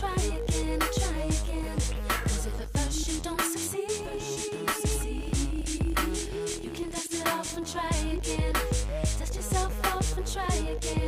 [0.00, 0.78] Try again.
[6.92, 8.52] Dust yourself off and try again,
[9.18, 11.05] Test yourself off and try again,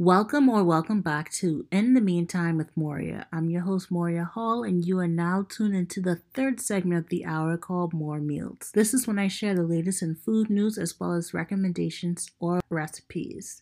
[0.00, 3.26] Welcome or welcome back to In the Meantime with Moria.
[3.34, 7.10] I'm your host, Moria Hall, and you are now tuned into the third segment of
[7.10, 8.70] the hour called More Meals.
[8.72, 12.62] This is when I share the latest in food news as well as recommendations or
[12.70, 13.60] recipes.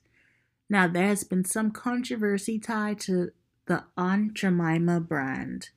[0.71, 3.33] Now, there has been some controversy tied to
[3.67, 5.71] the Aunt Jemima brand.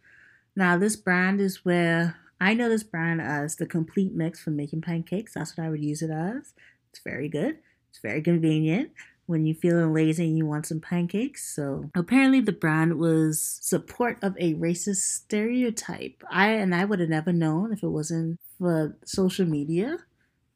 [0.55, 4.81] Now, this brand is where I know this brand as the complete mix for making
[4.81, 5.33] pancakes.
[5.33, 6.53] That's what I would use it as.
[6.91, 7.57] It's very good.
[7.89, 8.91] It's very convenient
[9.25, 11.55] when you're feeling lazy and you want some pancakes.
[11.55, 16.23] So apparently the brand was support of a racist stereotype.
[16.29, 19.99] I and I would have never known if it wasn't for social media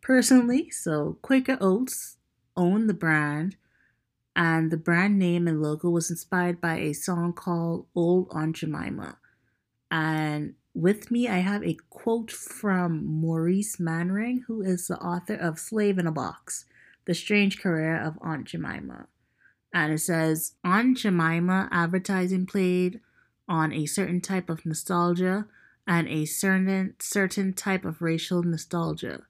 [0.01, 0.69] personally.
[0.71, 2.17] So Quaker Oats
[2.57, 3.55] owned the brand
[4.35, 9.17] and the brand name and logo was inspired by a song called Old Aunt Jemima.
[9.89, 15.57] And with me, I have a quote from Maurice Manring, who is the author of
[15.57, 16.65] Slave in a Box
[17.05, 19.07] The Strange Career of Aunt Jemima.
[19.73, 23.01] And it says Aunt Jemima advertising played
[23.47, 25.45] on a certain type of nostalgia
[25.87, 29.23] and a certain, certain type of racial nostalgia,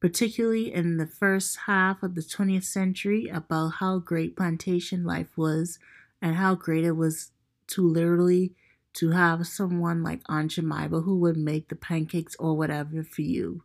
[0.00, 5.78] particularly in the first half of the 20th century, about how great plantation life was
[6.22, 7.32] and how great it was
[7.68, 8.54] to literally
[8.92, 13.62] to have someone like Aunt Jemima who would make the pancakes or whatever for you.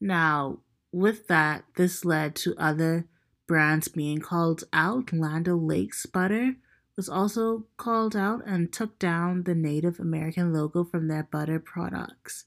[0.00, 0.60] Now,
[0.92, 3.06] with that, this led to other
[3.46, 5.12] brands being called out.
[5.12, 6.56] Land O'Lakes butter
[6.96, 12.44] was also called out and took down the Native American logo from their butter products.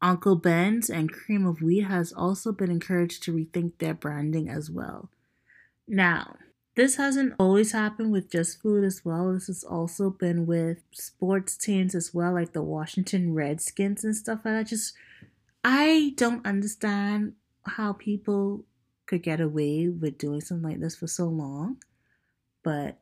[0.00, 4.70] Uncle Ben's and Cream of Wheat has also been encouraged to rethink their branding as
[4.70, 5.10] well.
[5.86, 6.36] Now,
[6.76, 9.32] this hasn't always happened with just food as well.
[9.32, 14.42] This has also been with sports teams as well, like the Washington Redskins and stuff
[14.44, 14.66] like that.
[14.68, 14.94] Just,
[15.64, 17.34] I don't understand
[17.64, 18.64] how people
[19.06, 21.82] could get away with doing something like this for so long.
[22.62, 22.98] But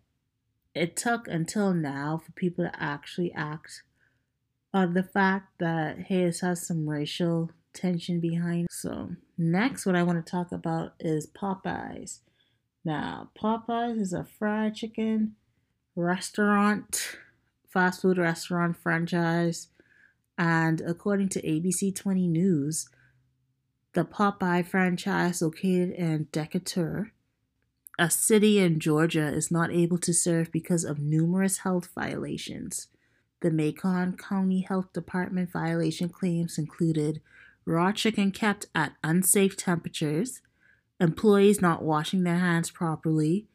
[0.74, 3.82] it took until now for people to actually act
[4.72, 8.68] on the fact that, hey, this has some racial tension behind.
[8.70, 12.20] So, next, what I want to talk about is Popeyes.
[12.84, 15.34] Now, Popeyes is a fried chicken
[15.96, 17.16] restaurant,
[17.68, 19.68] fast food restaurant franchise.
[20.38, 22.88] And according to ABC 20 News,
[23.94, 27.12] the Popeye franchise located in Decatur,
[27.98, 32.88] a city in Georgia, is not able to serve because of numerous health violations.
[33.40, 37.22] The Macon County Health Department violation claims included
[37.64, 40.42] raw chicken kept at unsafe temperatures,
[41.00, 43.46] employees not washing their hands properly,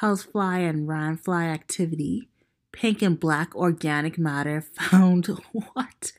[0.00, 2.28] housefly and drain fly activity,
[2.72, 6.12] pink and black organic matter found what?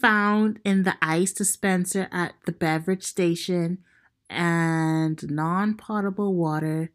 [0.00, 3.78] Found in the ice dispenser at the beverage station
[4.28, 6.90] and non-potable water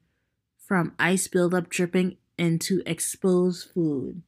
[0.57, 4.21] from ice buildup dripping into exposed food.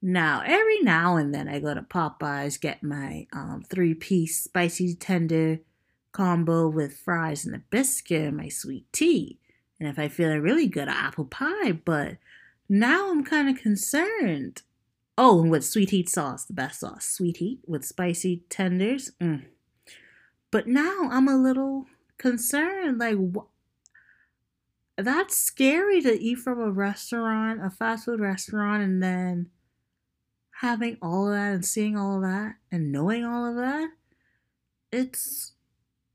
[0.00, 4.94] Now, every now and then I go to Popeyes, get my um, three piece spicy
[4.94, 5.58] tender
[6.12, 9.38] combo with fries and a biscuit and my sweet tea.
[9.80, 11.72] And if I feeling really good, apple pie.
[11.72, 12.16] But
[12.68, 14.62] now I'm kind of concerned.
[15.20, 19.10] Oh, and with sweet heat sauce, the best sauce, sweet heat with spicy tenders.
[19.20, 19.46] Mm.
[20.52, 21.86] But now I'm a little
[22.18, 22.98] concerned.
[23.00, 23.50] Like, wh-
[24.96, 29.50] that's scary to eat from a restaurant, a fast food restaurant, and then
[30.60, 33.90] having all of that and seeing all of that and knowing all of that.
[34.92, 35.54] It's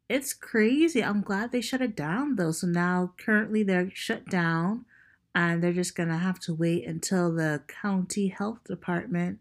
[0.08, 1.04] it's crazy.
[1.04, 2.52] I'm glad they shut it down though.
[2.52, 4.86] So now currently they're shut down
[5.36, 9.40] and they're just gonna have to wait until the county health department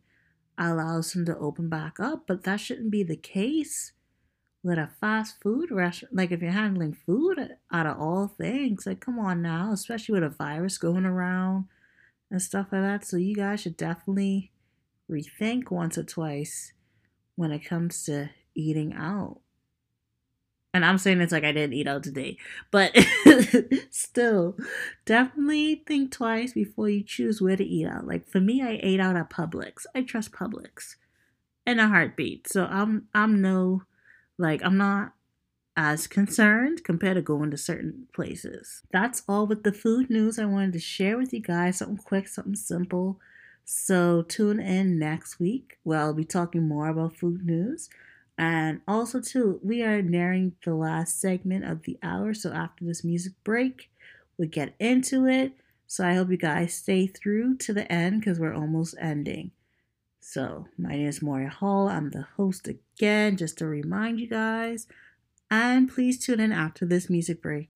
[0.59, 2.25] allows them to open back up.
[2.27, 3.93] But that shouldn't be the case
[4.63, 6.15] with a fast food restaurant.
[6.15, 10.25] Like if you're handling food out of all things, like come on now, especially with
[10.25, 11.67] a virus going around
[12.31, 13.05] and stuff like that.
[13.05, 14.53] So you guys should definitely
[15.11, 16.73] rethink once or twice
[17.37, 19.41] when it comes to eating out.
[20.75, 22.39] And I'm saying it's like I didn't eat out today,
[22.71, 22.97] but
[23.91, 24.57] still,
[25.05, 28.07] definitely think twice before you choose where to eat out.
[28.07, 29.85] Like for me, I ate out at Publix.
[29.95, 30.97] I trust Publix
[31.67, 32.49] in a heartbeat.
[32.49, 33.83] So I'm I'm no
[34.39, 35.13] like I'm not
[35.77, 38.83] as concerned compared to going to certain places.
[38.93, 41.79] That's all with the food news I wanted to share with you guys.
[41.79, 43.19] Something quick, something simple.
[43.65, 47.89] So tune in next week where I'll be talking more about food news.
[48.43, 52.35] And also, too, we are nearing the last segment of the hour.
[52.35, 53.89] So after this music break,
[54.37, 55.53] we get into it.
[55.87, 59.53] So I hope you guys stay through to the end because we're almost ending.
[60.19, 61.89] So my name is Moria Hall.
[61.89, 64.89] I'm the host again, just to remind you guys.
[65.49, 67.72] And please tune in after this music break.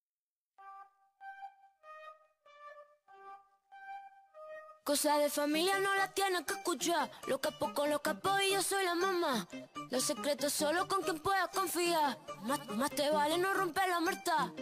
[4.87, 7.11] Cosa de familia no la tienes que escuchar.
[7.27, 9.49] Lo capo con los capos y yo soy la mamá.
[9.91, 12.17] Los secretos solo con quien puedas confiar.
[12.45, 14.53] Más, más te vale no romper la muerta.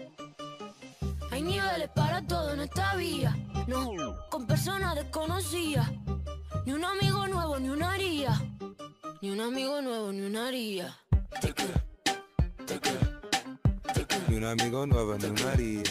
[1.30, 3.36] Hay niveles para todo en esta vía.
[3.66, 3.92] No,
[4.30, 5.90] con personas desconocidas.
[6.64, 8.40] Ni un amigo nuevo, ni una haría.
[9.20, 10.96] Ni un amigo nuevo, ni una haría.
[14.28, 15.82] Ni un amigo nuevo, ni una haría.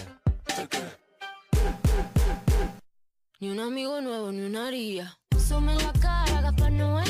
[3.44, 5.18] Ni un amigo nuevo, ni una haría.
[5.38, 7.04] Sume la cara, Gaspar Noé.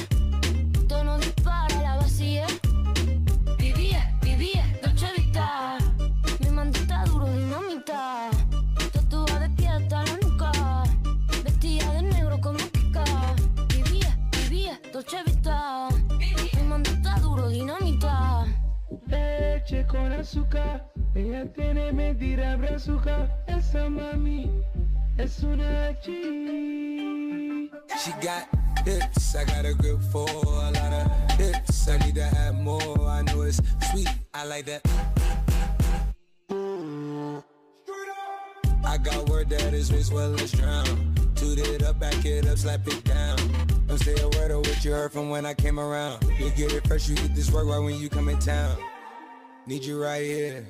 [0.87, 2.47] Tono dispara, la vacía.
[3.59, 5.77] Vivía, vivía, Dolce Vita.
[6.39, 8.31] Mi mandita duro, dinamita.
[8.93, 10.51] Tatuada de pie hasta la nuca.
[11.43, 13.05] Vestida de negro como Kika.
[13.67, 15.87] Vivía, vivía, Dolce Vita.
[16.55, 18.47] Mi mandita duro, dinamita.
[19.05, 20.91] Leche con azúcar.
[21.13, 23.29] Ella tiene mentira brazuca.
[23.45, 24.49] Esa mami
[25.15, 25.27] She
[28.19, 28.47] got
[28.83, 31.87] hips, I got a grip for a lot of hits.
[31.87, 33.07] I need to have more.
[33.07, 33.61] I know it's
[33.91, 34.81] sweet, I like that.
[38.83, 41.13] I got word that his waist well as drown.
[41.35, 43.37] Toot it up, back it up, slap it down.
[43.87, 46.23] Don't say a word of what you heard from when I came around.
[46.39, 48.77] You get it fresh, you get this work right when you come in town.
[49.67, 50.65] Need you right here.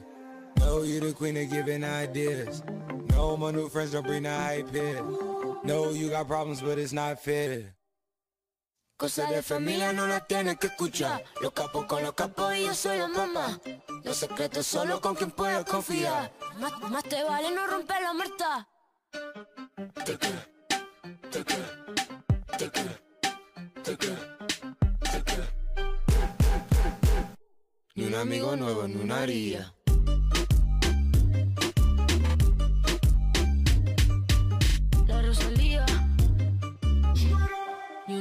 [0.57, 2.63] Know you the queen of giving ideas.
[3.09, 5.01] No, my new friends don't bring the hype here.
[5.63, 7.75] No, you got problems, but it's not fair.
[8.97, 11.23] Cosa de familia no la tienes que escuchar.
[11.41, 13.59] Los capos con los capos y yo soy la mamá.
[14.03, 16.31] Los secretos solo con quien puedas confiar.
[16.59, 18.67] Más, más te vale no romper la muerta.
[27.95, 29.73] Ni un amigo nuevo, ni una haría.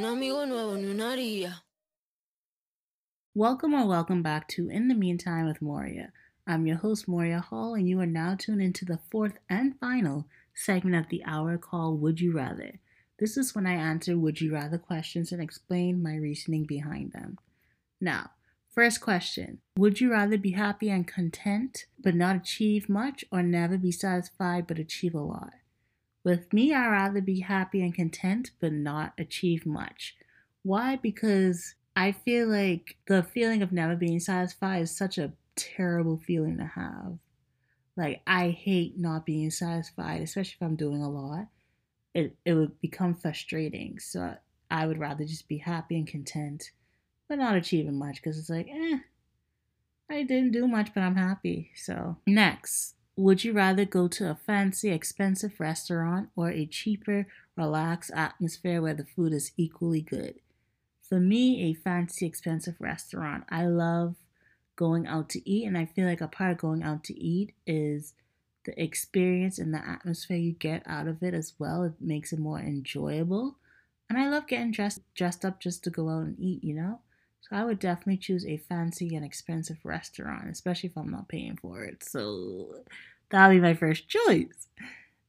[0.04, 1.62] Un amigo nuevo, ni una haría.
[3.36, 6.12] Welcome or welcome back to In the Meantime with Moria.
[6.44, 10.26] I'm your host, Moria Hall, and you are now tuned into the fourth and final
[10.54, 12.80] segment of the hour called Would You Rather.
[13.20, 17.38] This is when I answer Would You Rather questions and explain my reasoning behind them.
[18.00, 18.32] Now,
[18.74, 23.78] first question Would you rather be happy and content but not achieve much, or never
[23.78, 25.52] be satisfied but achieve a lot?
[26.24, 30.16] With me, I'd rather be happy and content but not achieve much.
[30.62, 30.96] Why?
[30.96, 36.58] Because I feel like the feeling of never being satisfied is such a terrible feeling
[36.58, 37.18] to have.
[37.96, 41.48] Like, I hate not being satisfied, especially if I'm doing a lot.
[42.14, 43.98] It, it would become frustrating.
[43.98, 44.36] So
[44.70, 46.70] I would rather just be happy and content
[47.28, 48.98] but not achieving much because it's like, eh,
[50.10, 51.70] I didn't do much, but I'm happy.
[51.74, 58.10] So, next, would you rather go to a fancy, expensive restaurant or a cheaper, relaxed
[58.14, 60.36] atmosphere where the food is equally good?
[61.08, 63.44] For me, a fancy, expensive restaurant.
[63.50, 64.16] I love
[64.76, 67.52] going out to eat, and I feel like a part of going out to eat
[67.66, 68.14] is
[68.64, 71.82] the experience and the atmosphere you get out of it as well.
[71.82, 73.56] It makes it more enjoyable.
[74.08, 77.00] And I love getting dressed dressed up just to go out and eat, you know?
[77.42, 81.56] So I would definitely choose a fancy and expensive restaurant, especially if I'm not paying
[81.56, 82.02] for it.
[82.02, 82.84] So
[83.30, 84.68] that'll be my first choice.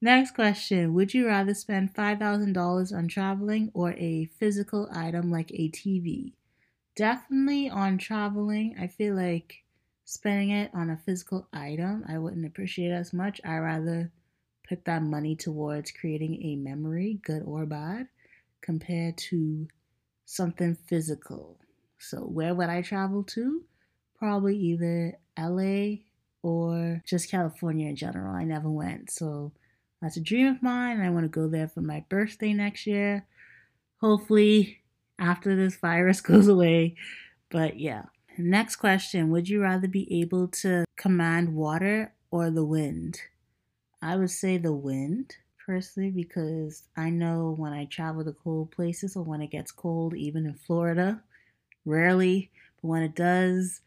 [0.02, 5.70] Next question Would you rather spend $5,000 on traveling or a physical item like a
[5.70, 6.34] TV?
[6.96, 8.76] Definitely on traveling.
[8.80, 9.64] I feel like
[10.06, 13.42] spending it on a physical item, I wouldn't appreciate as much.
[13.44, 14.12] I rather
[14.68, 18.10] put that money towards creating a memory, good or bad,
[18.62, 19.68] compared to
[20.26, 21.60] something physical.
[22.04, 23.64] So, where would I travel to?
[24.18, 26.04] Probably either LA
[26.42, 28.36] or just California in general.
[28.36, 29.10] I never went.
[29.10, 29.52] So,
[30.02, 31.00] that's a dream of mine.
[31.00, 33.26] I want to go there for my birthday next year.
[34.02, 34.82] Hopefully,
[35.18, 36.96] after this virus goes away.
[37.50, 38.04] But yeah.
[38.38, 43.20] Next question Would you rather be able to command water or the wind?
[44.02, 45.36] I would say the wind
[45.66, 50.16] personally because I know when I travel to cold places or when it gets cold,
[50.16, 51.22] even in Florida,
[51.86, 53.82] rarely, but when it does,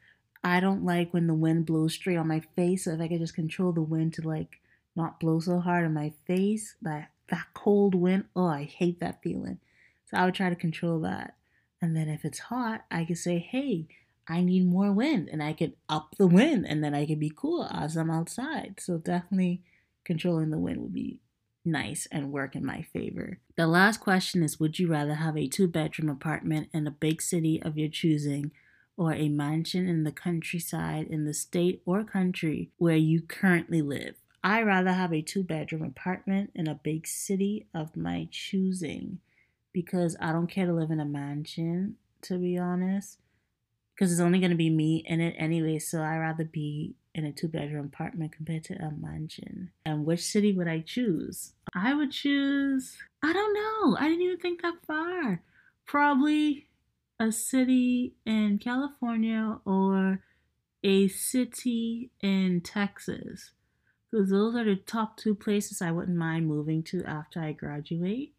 [0.44, 2.84] I don't like when the wind blows straight on my face.
[2.84, 4.60] So if I could just control the wind to like
[4.94, 9.22] not blow so hard on my face, that that cold wind, oh, I hate that
[9.22, 9.58] feeling.
[10.06, 11.34] So I would try to control that.
[11.82, 13.88] And then if it's hot, I could say, hey,
[14.28, 17.32] I need more wind, and I could up the wind, and then I could be
[17.34, 18.76] cool as I'm outside.
[18.80, 19.62] So definitely
[20.04, 21.20] controlling the wind would be
[21.66, 23.38] nice and work in my favor.
[23.56, 27.20] The last question is Would you rather have a two bedroom apartment in a big
[27.20, 28.52] city of your choosing
[28.96, 34.14] or a mansion in the countryside in the state or country where you currently live?
[34.42, 39.18] I rather have a two bedroom apartment in a big city of my choosing
[39.72, 43.18] because I don't care to live in a mansion, to be honest,
[43.94, 45.78] because it's only going to be me in it anyway.
[45.80, 49.70] So i rather be in a two bedroom apartment compared to a mansion.
[49.86, 51.54] And which city would I choose?
[51.74, 53.96] I would choose, I don't know.
[53.98, 55.42] I didn't even think that far.
[55.86, 56.68] Probably
[57.18, 60.20] a city in California or
[60.84, 63.52] a city in Texas.
[64.12, 68.34] Because those are the top two places I wouldn't mind moving to after I graduate.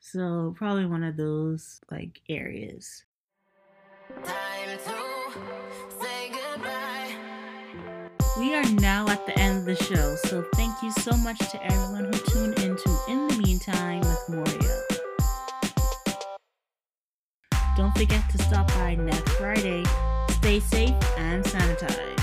[0.00, 3.04] So probably one of those like areas.
[8.56, 12.06] Are now at the end of the show, so thank you so much to everyone
[12.06, 14.80] who tuned into In the Meantime with Moria.
[17.76, 19.84] Don't forget to stop by next Friday.
[20.30, 22.15] Stay safe and sanitize.